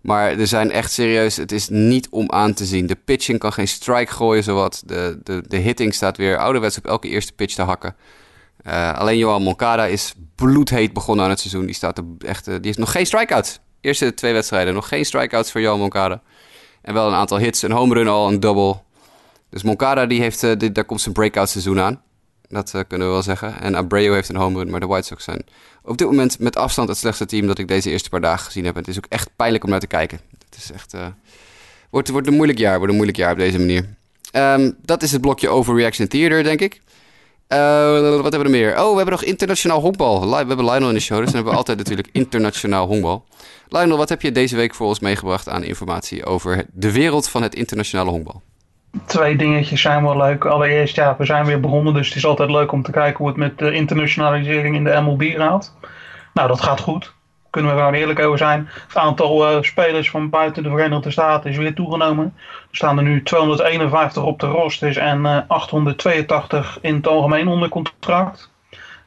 [0.00, 1.36] Maar er zijn echt serieus.
[1.36, 2.86] Het is niet om aan te zien.
[2.86, 4.82] De pitching kan geen strike gooien, zowat.
[4.86, 7.96] De, de, de hitting staat weer ouderwets op elke eerste pitch te hakken.
[8.66, 11.66] Uh, alleen Johan Moncada is bloedheet begonnen aan het seizoen.
[11.66, 13.58] Die, staat echt, uh, die heeft nog geen strikeouts.
[13.80, 14.74] Eerste twee wedstrijden.
[14.74, 16.22] Nog geen strikeouts voor Johan Moncada.
[16.82, 18.82] En wel een aantal hits, een home run al, een double.
[19.50, 22.02] Dus Moncada, die heeft, uh, daar komt zijn breakout seizoen aan.
[22.48, 23.60] Dat uh, kunnen we wel zeggen.
[23.60, 25.44] En Abreu heeft een home run, maar de White Sox zijn
[25.82, 28.64] op dit moment met afstand het slechtste team dat ik deze eerste paar dagen gezien
[28.64, 28.74] heb.
[28.74, 30.20] Het is ook echt pijnlijk om naar te kijken.
[30.48, 31.06] Het is echt, uh,
[31.90, 33.88] wordt, wordt een moeilijk jaar, wordt een moeilijk jaar op deze manier.
[34.32, 36.80] Um, dat is het blokje over Reaction Theater, denk ik.
[37.48, 37.58] Wat
[38.22, 38.78] hebben we er meer?
[38.78, 40.30] Oh, we hebben nog internationaal honkbal.
[40.30, 43.24] We hebben Lionel in de show, dus dan hebben we altijd natuurlijk internationaal honkbal.
[43.68, 47.42] Lionel, wat heb je deze week voor ons meegebracht aan informatie over de wereld van
[47.42, 48.42] het internationale honkbal?
[49.06, 50.44] Twee dingetjes zijn wel leuk.
[50.44, 53.28] Allereerst, ja, we zijn weer begonnen, dus het is altijd leuk om te kijken hoe
[53.28, 55.74] het met de internationalisering in de MLB gaat.
[56.34, 57.12] Nou, dat gaat goed.
[57.50, 58.68] Kunnen we gewoon eerlijk over zijn.
[58.86, 62.34] Het aantal uh, spelers van buiten de Verenigde Staten is weer toegenomen.
[62.70, 67.48] Er staan er nu 251 op de rosters en uh, eh, 882 in het algemeen
[67.48, 68.50] onder contract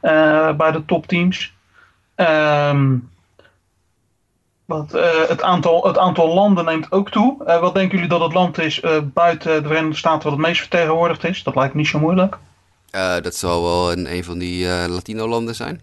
[0.02, 1.54] uh, bij de topteams.
[2.16, 3.12] Um,
[4.74, 7.38] want, uh, het, aantal, het aantal landen neemt ook toe.
[7.48, 10.48] Uh, wat denken jullie dat het land is uh, buiten de Verenigde Staten wat het
[10.48, 11.44] meest vertegenwoordigd is?
[11.44, 12.38] Dat lijkt niet zo moeilijk.
[13.22, 15.82] dat zal wel een, een van die Latino-landen zijn.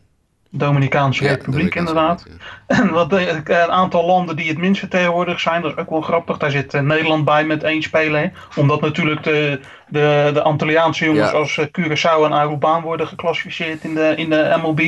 [0.51, 2.27] Dominicaanse Ja, Republiek Dominicaanse inderdaad.
[2.81, 6.37] En wat een aantal landen die het minst vertegenwoordigd zijn, dat is ook wel grappig.
[6.39, 8.33] Daar zit eh, Nederland bij met één speler.
[8.57, 11.37] Omdat natuurlijk de, de, de Antilliaanse jongens Ja.
[11.37, 14.81] als eh, Curaçao en Aruba worden geclassificeerd in de, in de MLB.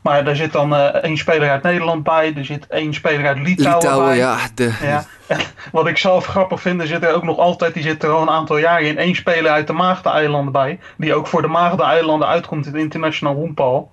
[0.00, 2.32] Maar daar zit dan eh, één speler uit Nederland bij.
[2.36, 3.38] Er zit één speler uit.
[3.38, 4.16] Litouwen, Litouwen, bij.
[4.16, 4.38] ja.
[4.54, 5.04] De, Ja.
[5.72, 8.22] Wat ik zelf grappig vind, er zit er ook nog altijd, die zit er al
[8.22, 10.78] een aantal jaren in, één speler uit de Maagdeneilanden bij.
[10.96, 13.90] Die ook voor de Maagdeneilanden uitkomt in het international honkbal.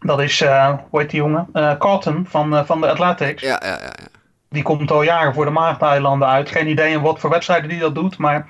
[0.00, 1.48] Dat is, eh hoe heet die jongen?
[1.52, 3.42] Eh Cotton van, van de Athletics.
[3.42, 4.06] ja, ja, ja, ja.
[4.50, 6.50] Die komt al jaren voor de Maagdeneilanden uit.
[6.50, 8.46] Geen idee in wat voor wedstrijden die dat doet, maar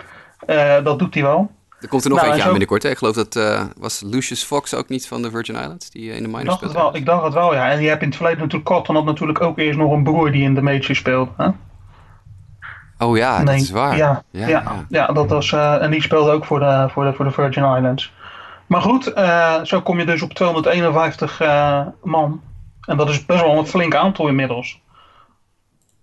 [0.83, 1.51] dat doet hij wel.
[1.81, 2.83] Er komt er nog Nou, eentje en aan binnenkort.
[2.83, 2.91] Hè?
[2.91, 6.17] Ik geloof dat was was Lucius Fox ook niet van de Virgin Islands, die eh,
[6.17, 6.75] in de het speelde.
[6.75, 7.71] wel, ik dacht het wel, ja.
[7.71, 10.33] En je hebt in het verleden natuurlijk, Cotton had natuurlijk ook eerst nog een broer
[10.33, 11.31] die in de major speelde.
[11.37, 11.49] Hè?
[12.99, 13.97] Oh ja, dat is waar.
[13.97, 14.85] Ja, Ja, ja, ja.
[14.89, 15.07] ja.
[15.07, 18.13] dat was, eh, en die speelde ook voor de, voor de, voor de Virgin Islands.
[18.67, 22.41] Maar goed, eh, zo kom je dus op 251 eh, man.
[22.81, 24.81] En dat is best wel een flink aantal inmiddels.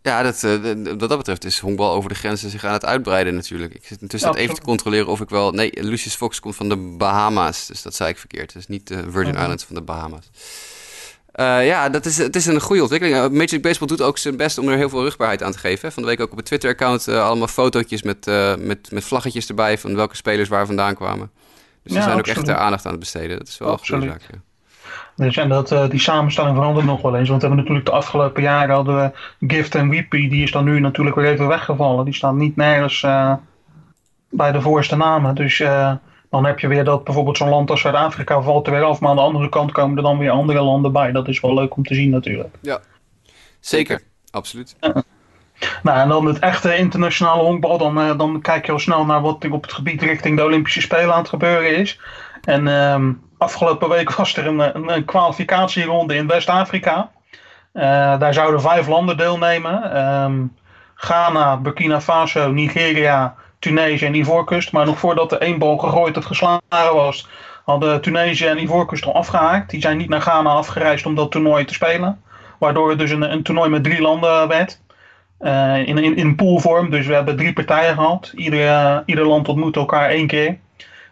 [0.03, 0.53] Ja, dat, eh,
[0.97, 3.73] wat dat betreft is honkbal over de grenzen zich aan het uitbreiden natuurlijk.
[3.73, 5.51] Ik zit intussen Ja, even te controleren of ik wel...
[5.51, 8.53] Nee, Lucius Fox komt van de Bahama's, dus dat zei ik verkeerd.
[8.53, 9.41] Dus niet de Virgin Mhm.
[9.41, 10.29] Islands van de Bahama's.
[11.31, 13.17] Eh, ja, dat is, het is een goede ontwikkeling.
[13.17, 15.57] Eh, Major League Baseball doet ook zijn best om er heel veel rugbaarheid aan te
[15.57, 15.91] geven.
[15.91, 18.25] Van de week ook op het Twitter-account allemaal fotootjes met,
[18.59, 19.77] met, met vlaggetjes erbij...
[19.77, 21.31] van welke spelers waar vandaan kwamen.
[21.83, 22.39] Dus ze Ja, zijn absoluut.
[22.39, 23.37] ook echt aandacht aan het besteden.
[23.37, 24.21] Dat is wel een goede zaak.
[24.31, 24.41] ja.
[25.15, 27.29] Dus, en dat, eh, die samenstelling verandert nog wel eens.
[27.29, 29.11] Want we hebben natuurlijk de afgelopen jaren hadden we
[29.47, 30.29] Gift en Weepy.
[30.29, 32.05] Die is dan nu natuurlijk weer even weggevallen.
[32.05, 33.33] Die staan niet nergens eh,
[34.29, 35.35] bij de voorste namen.
[35.35, 35.93] Dus eh,
[36.29, 38.99] dan heb je weer dat bijvoorbeeld zo'n land als Zuid-Afrika valt er weer af.
[38.99, 41.11] Maar aan de andere kant komen er dan weer andere landen bij.
[41.11, 42.55] Dat is wel leuk om te zien natuurlijk.
[43.59, 44.75] Zeker, absoluut.
[45.83, 47.77] Nou, en dan het echte internationale honkbal.
[47.77, 50.81] Dan, dan kijk je al snel naar wat er op het gebied richting de Olympische
[50.81, 51.99] Spelen aan het gebeuren is.
[52.43, 53.11] En ehm,
[53.41, 57.09] afgelopen week was er een, een, kwalificatieronde in West-Afrika.
[57.73, 59.93] Eh, daar zouden vijf landen deelnemen.
[59.93, 60.43] Ehm,
[60.95, 64.71] Ghana, Burkina Faso, Nigeria, Tunesië en Ivoorkust.
[64.71, 67.27] Maar nog voordat de één bal gegooid of geslagen was,
[67.65, 69.69] hadden Tunesië en Ivoorkust al afgehaakt.
[69.69, 72.21] Die zijn niet naar Ghana afgereisd om dat toernooi te spelen.
[72.59, 74.81] Waardoor het dus een, een toernooi met drie landen werd.
[75.37, 76.89] Eh, in, in, in poolvorm.
[76.89, 78.31] Dus we hebben drie partijen gehad.
[78.35, 80.57] Ieder, eh, ieder land ontmoet elkaar één keer.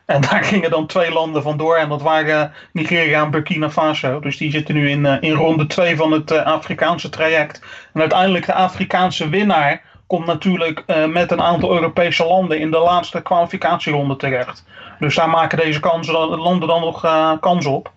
[0.10, 1.76] En daar gingen dan twee landen vandoor.
[1.76, 4.20] En dat waren Nigeria en Burkina Faso.
[4.20, 7.62] Dus die zitten nu in, eh, in ronde twee van het eh, Afrikaanse traject.
[7.94, 12.78] En uiteindelijk de Afrikaanse winnaar komt natuurlijk eh, met een aantal Europese landen in de
[12.78, 14.66] laatste kwalificatieronde terecht.
[15.00, 17.02] Dus daar maken deze kansen landen dan nog
[17.40, 17.92] kans op.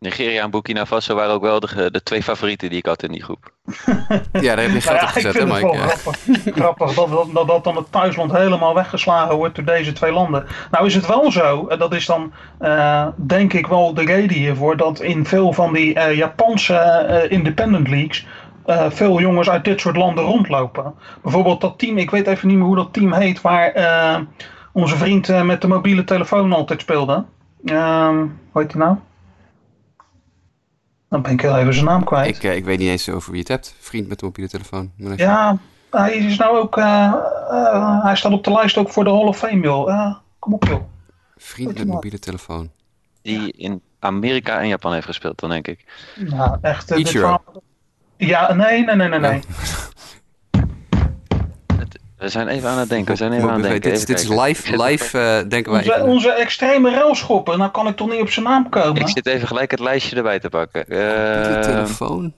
[0.00, 3.12] Nigeria en Burkina Faso waren ook wel de, de twee favorieten die ik had in
[3.12, 3.52] die groep.
[4.32, 5.72] Ja, daar heb je geld op gezet, hè Mike?
[5.72, 5.86] Ja.
[5.86, 6.18] grappig,
[6.54, 10.46] grappig dat, dat, dat, dat dan het thuisland helemaal weggeslagen wordt door deze twee landen.
[10.70, 14.36] Nou is het wel zo, en dat is dan eh, denk ik wel de reden
[14.36, 18.26] hiervoor, dat in veel van die eh, Japanse eh, independent leagues
[18.66, 20.94] eh, veel jongens uit dit soort landen rondlopen.
[21.22, 24.16] Bijvoorbeeld dat team, ik weet even niet meer hoe dat team heet, waar eh,
[24.72, 27.24] onze vriend eh, met de mobiele telefoon altijd speelde.
[27.64, 28.16] Ehm
[28.52, 28.96] hoe heet die nou?
[31.10, 32.36] Dan ben ik heel even zijn naam kwijt.
[32.36, 33.74] Ik, eh, ik weet niet eens over wie je het hebt.
[33.78, 34.92] Vriend met een mobiele telefoon.
[35.16, 35.58] Ja,
[35.90, 36.76] hij is nou ook.
[36.76, 37.12] eh,
[37.50, 40.14] eh, hij staat op de lijst ook voor de Hall of Fame, joh.
[40.38, 40.82] Kom op, joh.
[41.36, 42.70] Vriend met mobiele telefoon.
[43.22, 45.84] Die in Amerika en Japan heeft gespeeld, dan denk ik.
[46.16, 46.88] Ja, echt.
[48.16, 49.40] Ja, nee, nee, nee, nee.
[52.20, 53.10] We zijn even aan het denken.
[53.12, 53.92] We zijn even aan het dit, denken.
[54.00, 56.06] is- dit is live, live eh, denken wij Onze, even.
[56.08, 59.00] onze extreme railschoppen, nou kan ik toch niet op zijn naam komen?
[59.00, 60.84] Ik zit even gelijk het lijstje erbij te pakken.
[60.88, 62.32] Mobiele Eh, telefoon?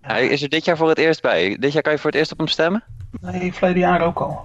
[0.00, 1.56] hij is er dit jaar voor het eerst bij.
[1.60, 2.84] Dit jaar kan je voor het eerst op hem stemmen?
[3.20, 4.40] Nee, verleden jaar ook al.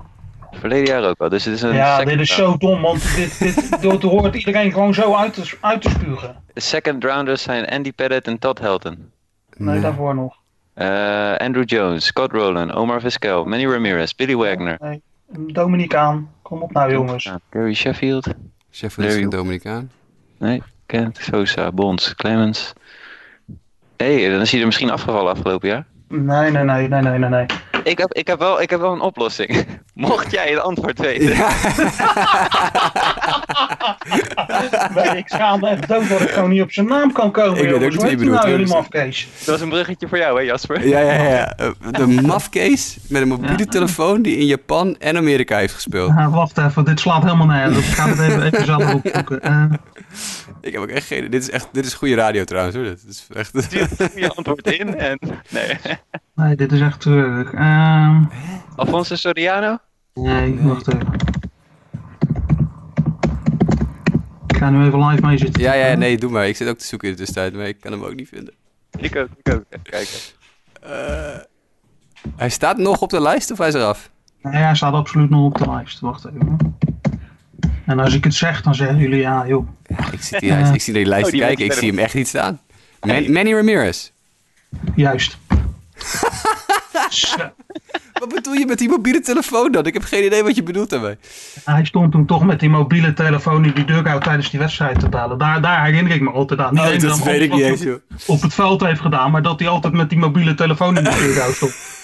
[0.52, 1.30] Verleden jaar ook al.
[1.30, 2.62] Dus het is een Ja, dit is round.
[2.62, 6.36] zo dom, want dit, dit, dit hoort iedereen gewoon zo uit te, uit te spugen.
[6.54, 9.12] De second rounders zijn Andy Pettit en Todd Helton.
[9.58, 9.82] Nee, Nee.
[9.82, 10.36] daarvoor nog.
[10.78, 14.78] Eh, Andrew Jones, Scott Rowland, Omar Vizquel, Manny Ramirez, Billy Wagner.
[14.82, 16.32] Nee, Dominicaan.
[16.42, 17.32] Kom op nou, jongens.
[17.50, 18.28] Gary Sheffield.
[18.72, 19.92] Sheffield is Dominicaan.
[20.38, 22.74] Nee, Kent, Sosa, Bonds, Clemens.
[23.96, 25.86] Hé, hey, dan is hij er misschien afgevallen afgelopen jaar.
[26.08, 27.30] Nee, nee, nee, nee, nee, nee.
[27.30, 27.46] nee.
[27.84, 29.68] Ik heb, ik heb, wel, ik heb wel een oplossing.
[29.98, 31.26] Mocht jij het antwoord weten.
[34.95, 37.58] Nee, ik schaam me echt dood dat ik gewoon niet op zijn naam kan komen.
[37.58, 39.28] Ik weet ook niet die nou, jullie mafkees?
[39.38, 40.88] Dat was een bruggetje voor jou, hè Jasper?
[40.88, 41.54] Ja, ja, ja.
[41.58, 46.10] Eh, De mafcase met een mobiele telefoon die in Japan en Amerika heeft gespeeld.
[46.18, 47.78] Ah, wacht even, dit slaat helemaal nergens.
[47.88, 49.41] Ik ga het even, even zelf opzoeken.
[49.41, 49.64] Eh,
[50.62, 51.30] Ik heb ook echt geen...
[51.32, 51.68] Dit is echt...
[51.72, 52.86] Dit is goede radio trouwens hoor.
[52.86, 53.52] Dit is echt...
[53.56, 55.20] Stuur je antwoord in en...
[55.50, 55.78] Nee.
[56.36, 57.54] nee, dit is echt treurig.
[57.54, 58.24] Ehm,
[58.76, 59.78] Alfonso Soriano?
[60.18, 61.13] Nee, wacht even.
[64.47, 65.61] Ik ga nu even live mee zitten.
[65.61, 66.47] Ja, ja, nee, doe maar.
[66.47, 68.53] Ik zit ook te zoeken in de tussentijd, maar ik kan hem ook niet vinden.
[68.97, 69.63] Ik ook, ik ook.
[69.70, 70.18] Even kijken.
[70.82, 71.39] Eh,
[72.36, 74.09] hij staat nog op de lijst of hij is eraf?
[74.41, 75.99] Nee, hij staat absoluut nog op de lijst.
[75.99, 76.78] Wacht even.
[77.86, 79.68] En als ik het zeg, dan zeggen jullie ja, joh.
[79.84, 81.99] Ja, ik, zit hier, ik zie naar die lijst Oh, die kijken, ik zie hem
[81.99, 82.59] echt niet staan.
[83.01, 84.11] Man- Manny Ramirez.
[84.95, 85.38] Juist.
[88.20, 89.86] Wat bedoel je met die mobiele telefoon dan?
[89.86, 91.18] Ik heb geen idee wat je bedoelt daarmee.
[91.65, 95.09] Hij stond toen toch met die mobiele telefoon in die dugout tijdens die wedstrijd te
[95.09, 95.38] bellen.
[95.38, 96.74] Daar, daar herinner ik me altijd aan.
[96.74, 97.99] Niet Oh, dat weet ik niet eens, joh.
[98.28, 101.09] op het veld heeft gedaan, maar dat hij altijd met die mobiele telefoon in de
[101.09, 101.76] dugout stond.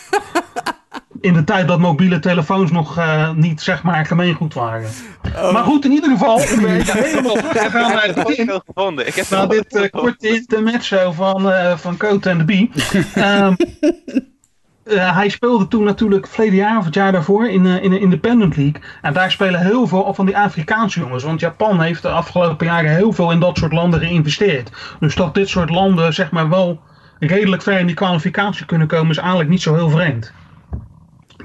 [1.22, 4.89] In de tijd dat mobiele telefoons nog eh, niet zeg maar gemeengoed waren.
[5.36, 5.51] Oh.
[5.53, 8.14] Maar goed, in ieder geval, om even helemaal terug te gaan naar
[8.66, 9.07] gevonden.
[9.07, 9.89] Ik heb wel dit eh, gevonden.
[9.89, 12.72] korte intermezzo van, eh van Coat en de Bie.
[13.14, 13.53] Ehm,
[14.84, 18.00] eh, hij speelde toen natuurlijk verleden jaar of het jaar daarvoor in, eh, in de
[18.00, 18.82] Independent League.
[19.02, 21.24] En daar spelen heel veel van die Afrikaanse jongens.
[21.24, 24.72] Want Japan heeft de afgelopen jaren heel veel in dat soort landen geïnvesteerd.
[25.00, 26.82] Dus dat dit soort landen zeg maar wel
[27.20, 30.34] redelijk ver in die kwalificatie kunnen komen is eigenlijk niet zo heel vreemd.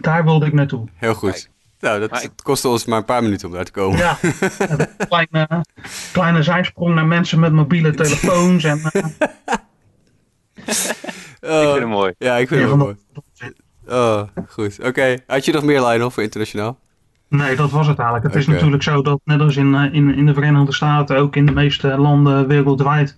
[0.01, 0.89] Daar wilde ik naartoe.
[0.95, 1.51] Heel goed.
[1.81, 3.99] Nou, dat kostte ons maar een paar minuten om daar te komen.
[3.99, 4.19] Ja,
[4.59, 5.65] een kleine,
[6.13, 8.65] kleine zijsprong naar mensen met mobiele telefoons.
[8.65, 9.03] En, eh,
[11.41, 12.15] Oh, Ik vind hem mooi.
[12.19, 12.97] Ja, ik vind ja, het mooi.
[13.89, 14.79] Oh, goed.
[14.85, 15.17] Oké.
[15.27, 16.79] Had je nog meer, Lionel, voor internationaal?
[17.29, 18.27] Nee, dat was het eigenlijk.
[18.27, 21.37] Het is natuurlijk zo dat net als in, eh, in, in de Verenigde Staten, ook
[21.37, 23.17] in de meeste landen wereldwijd,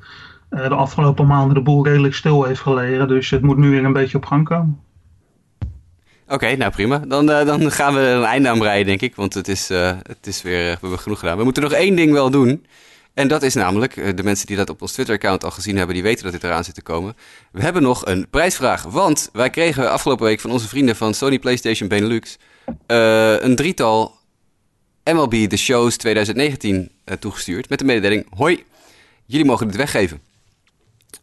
[0.49, 3.09] eh, de afgelopen maanden de boel redelijk stil heeft gelegen.
[3.09, 4.81] Dus het moet nu weer een beetje op gang komen.
[6.29, 6.99] Oké, nou prima.
[6.99, 9.14] Dan, eh, dan gaan we een einde aan breien, denk ik.
[9.14, 11.37] Want het is, het is weer, we hebben genoeg gedaan.
[11.39, 12.66] We moeten nog één ding wel doen.
[13.15, 15.95] En dat is namelijk, eh, de mensen die dat op ons Twitter-account al gezien hebben,
[15.95, 17.17] die weten dat dit eraan zit te komen.
[17.53, 18.83] We hebben nog een prijsvraag.
[18.83, 22.39] Want wij kregen afgelopen week van onze vrienden van Sony PlayStation Benelux
[22.87, 24.19] eh, een drietal
[25.05, 27.69] MLB The Shows 2019 eh, toegestuurd.
[27.69, 28.65] Met de mededeling, hoi,
[29.27, 30.21] jullie mogen dit weggeven.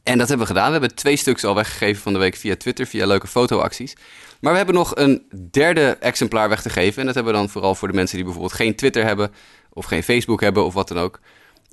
[0.03, 0.71] En dat hebben we gedaan.
[0.71, 3.95] We hebben twee stuks al weggegeven van de week via Twitter, via leuke fotoacties.
[4.39, 6.99] Maar we hebben nog een derde exemplaar weg te geven.
[6.99, 9.31] En dat hebben we dan vooral voor de mensen die bijvoorbeeld geen Twitter hebben,
[9.69, 11.19] of geen Facebook hebben, of wat dan ook.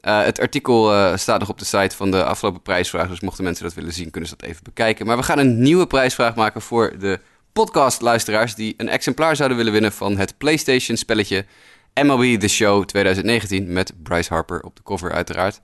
[0.04, 3.08] Eh, het artikel eh, staat nog op de site van de afgelopen prijsvraag.
[3.08, 5.06] Dus mochten mensen dat willen zien, kunnen ze dat even bekijken.
[5.06, 7.20] Maar we gaan een nieuwe prijsvraag maken voor de
[7.52, 11.44] podcastluisteraars die een exemplaar zouden willen winnen van het PlayStation spelletje
[12.02, 15.60] MLB The Show 2019 met Bryce Harper op de cover uiteraard.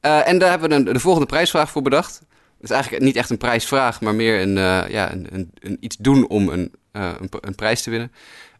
[0.00, 2.18] Eh, en daar hebben we een, de volgende prijsvraag voor bedacht.
[2.54, 4.54] Het is eigenlijk niet echt een prijsvraag, maar meer een,
[4.90, 6.72] ja, een, een, een iets doen om een,
[7.40, 8.12] een prijs te winnen.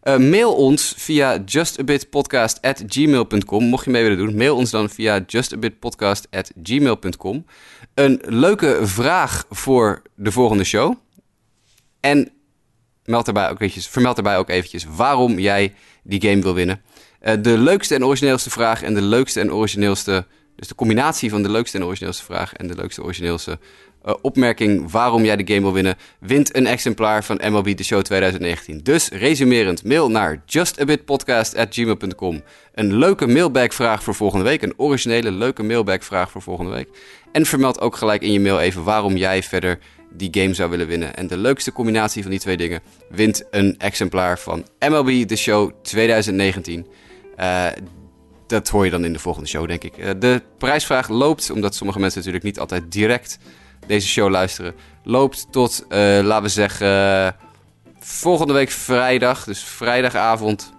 [0.02, 3.64] Eh, mail ons via justabitpodcast.gmail.com.
[3.64, 7.46] Mocht je mee willen doen, mail ons dan via justabitpodcast.gmail.com.
[7.94, 10.94] Een leuke vraag voor de volgende show.
[12.00, 12.30] En
[13.04, 16.82] meld daarbij ook, eventjes, vermeld daarbij ook eventjes waarom jij die game wil winnen.
[17.20, 20.26] Eh, de leukste en origineelste vraag en de leukste en origineelste...
[20.56, 23.58] Dus de combinatie van de leukste en origineelste vraag en de leukste origineelste
[24.04, 28.02] eh, opmerking waarom jij de game wil winnen, wint een exemplaar van MLB The Show
[28.02, 28.80] 2019.
[28.82, 32.42] Dus resumerend, mail naar justabitpodcast.gmail.com.
[32.74, 36.88] Een leuke mailbackvraag voor volgende week, een originele leuke mailbackvraag voor volgende week.
[37.32, 39.78] En vermeld ook gelijk in je mail even waarom jij verder
[40.16, 41.14] die game zou willen winnen.
[41.14, 42.80] En de leukste combinatie van die twee dingen
[43.10, 46.86] wint een exemplaar van MLB The Show 2019.
[47.36, 47.66] Eh,
[48.46, 49.96] dat hoor je dan in de volgende show, denk ik.
[49.96, 53.38] Eh, de prijsvraag loopt, omdat sommige mensen natuurlijk niet altijd direct
[53.86, 57.28] deze show luisteren, loopt tot, eh, laten we zeggen, eh,
[57.98, 59.44] volgende week vrijdag.
[59.44, 60.72] Dus vrijdagavond,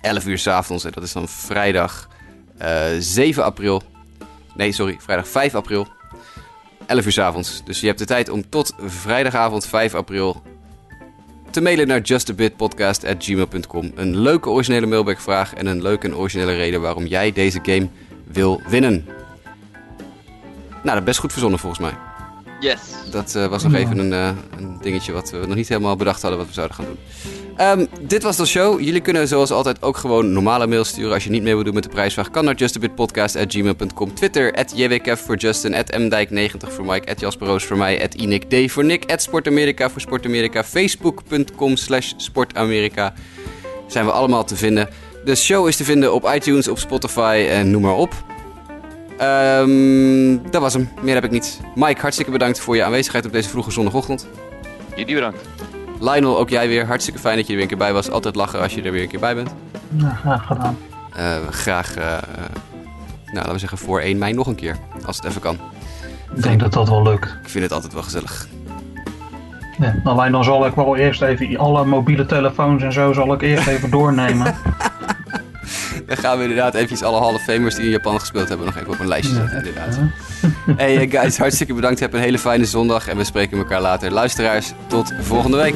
[0.00, 0.84] 11 uur s avonds.
[0.84, 2.08] En dat is dan vrijdag
[2.58, 3.82] eh, 7 april.
[4.54, 5.86] Nee, sorry, vrijdag 5 april.
[6.86, 7.62] 11 uur s avonds.
[7.64, 10.42] Dus je hebt de tijd om tot vrijdagavond 5 april
[11.50, 13.92] te mailen naar justabitpodcast.gmail.com.
[13.94, 17.88] Een leuke originele mailbackvraag en een leuke en originele reden waarom jij deze game
[18.24, 19.06] wil winnen.
[20.84, 21.92] Nou, dat is best goed verzonnen volgens mij.
[22.60, 22.80] Yes.
[23.10, 23.78] Dat eh, was nog Ja.
[23.78, 24.28] even een, eh,
[24.58, 26.98] een dingetje wat we nog niet helemaal bedacht hadden wat we zouden gaan doen.
[27.56, 28.80] Ehm, dit was de show.
[28.80, 31.12] Jullie kunnen zoals altijd ook gewoon normale mails sturen.
[31.12, 34.14] Als je niet mee wil doen met de prijsvraag, kan naar justabitpodcast.gmail.com.
[34.14, 38.70] Twitter, at jwkef voor Justin, at mdijk90 voor Mike, at jasperoos voor mij, at inikd
[38.72, 43.14] voor Nick, at sportamerika voor sportamerika, facebook.com slash sportamerika.
[43.86, 44.88] Zijn we allemaal te vinden.
[45.24, 48.33] De show is te vinden op iTunes, op Spotify en noem maar op.
[49.18, 50.88] Ehm, dat was hem.
[51.02, 51.60] Meer heb ik niet.
[51.74, 54.26] Mike, hartstikke bedankt voor je aanwezigheid op deze vroege zondagochtend.
[54.96, 55.38] Jullie bedankt.
[56.00, 56.86] Lionel, ook jij weer.
[56.86, 58.10] Hartstikke fijn dat je er weer een keer bij was.
[58.10, 59.54] Altijd lachen als je er weer een keer bij bent.
[59.96, 60.76] Ja, graag gedaan.
[61.16, 62.20] Eh, graag, eh, nou,
[63.34, 64.76] laten we zeggen voor 1 mei nog een keer.
[65.06, 65.58] Als het even kan.
[66.36, 67.26] Ik denk dat dat wel lukt.
[67.42, 68.48] Ik vind het altijd wel gezellig.
[69.78, 73.42] Ja, alleen dan zal ik wel eerst even alle mobiele telefoons en zo zal ik
[73.42, 74.54] eerst even doornemen.
[76.08, 78.76] Dan gaan we inderdaad eventjes alle Hall of Famers die in Japan gespeeld hebben nog
[78.76, 79.98] even op een lijstje zetten, inderdaad.
[80.76, 82.00] Hey eh, guys, hartstikke bedankt.
[82.00, 84.12] Heb een hele fijne zondag en we spreken elkaar later.
[84.12, 85.74] Luisteraars, tot volgende week.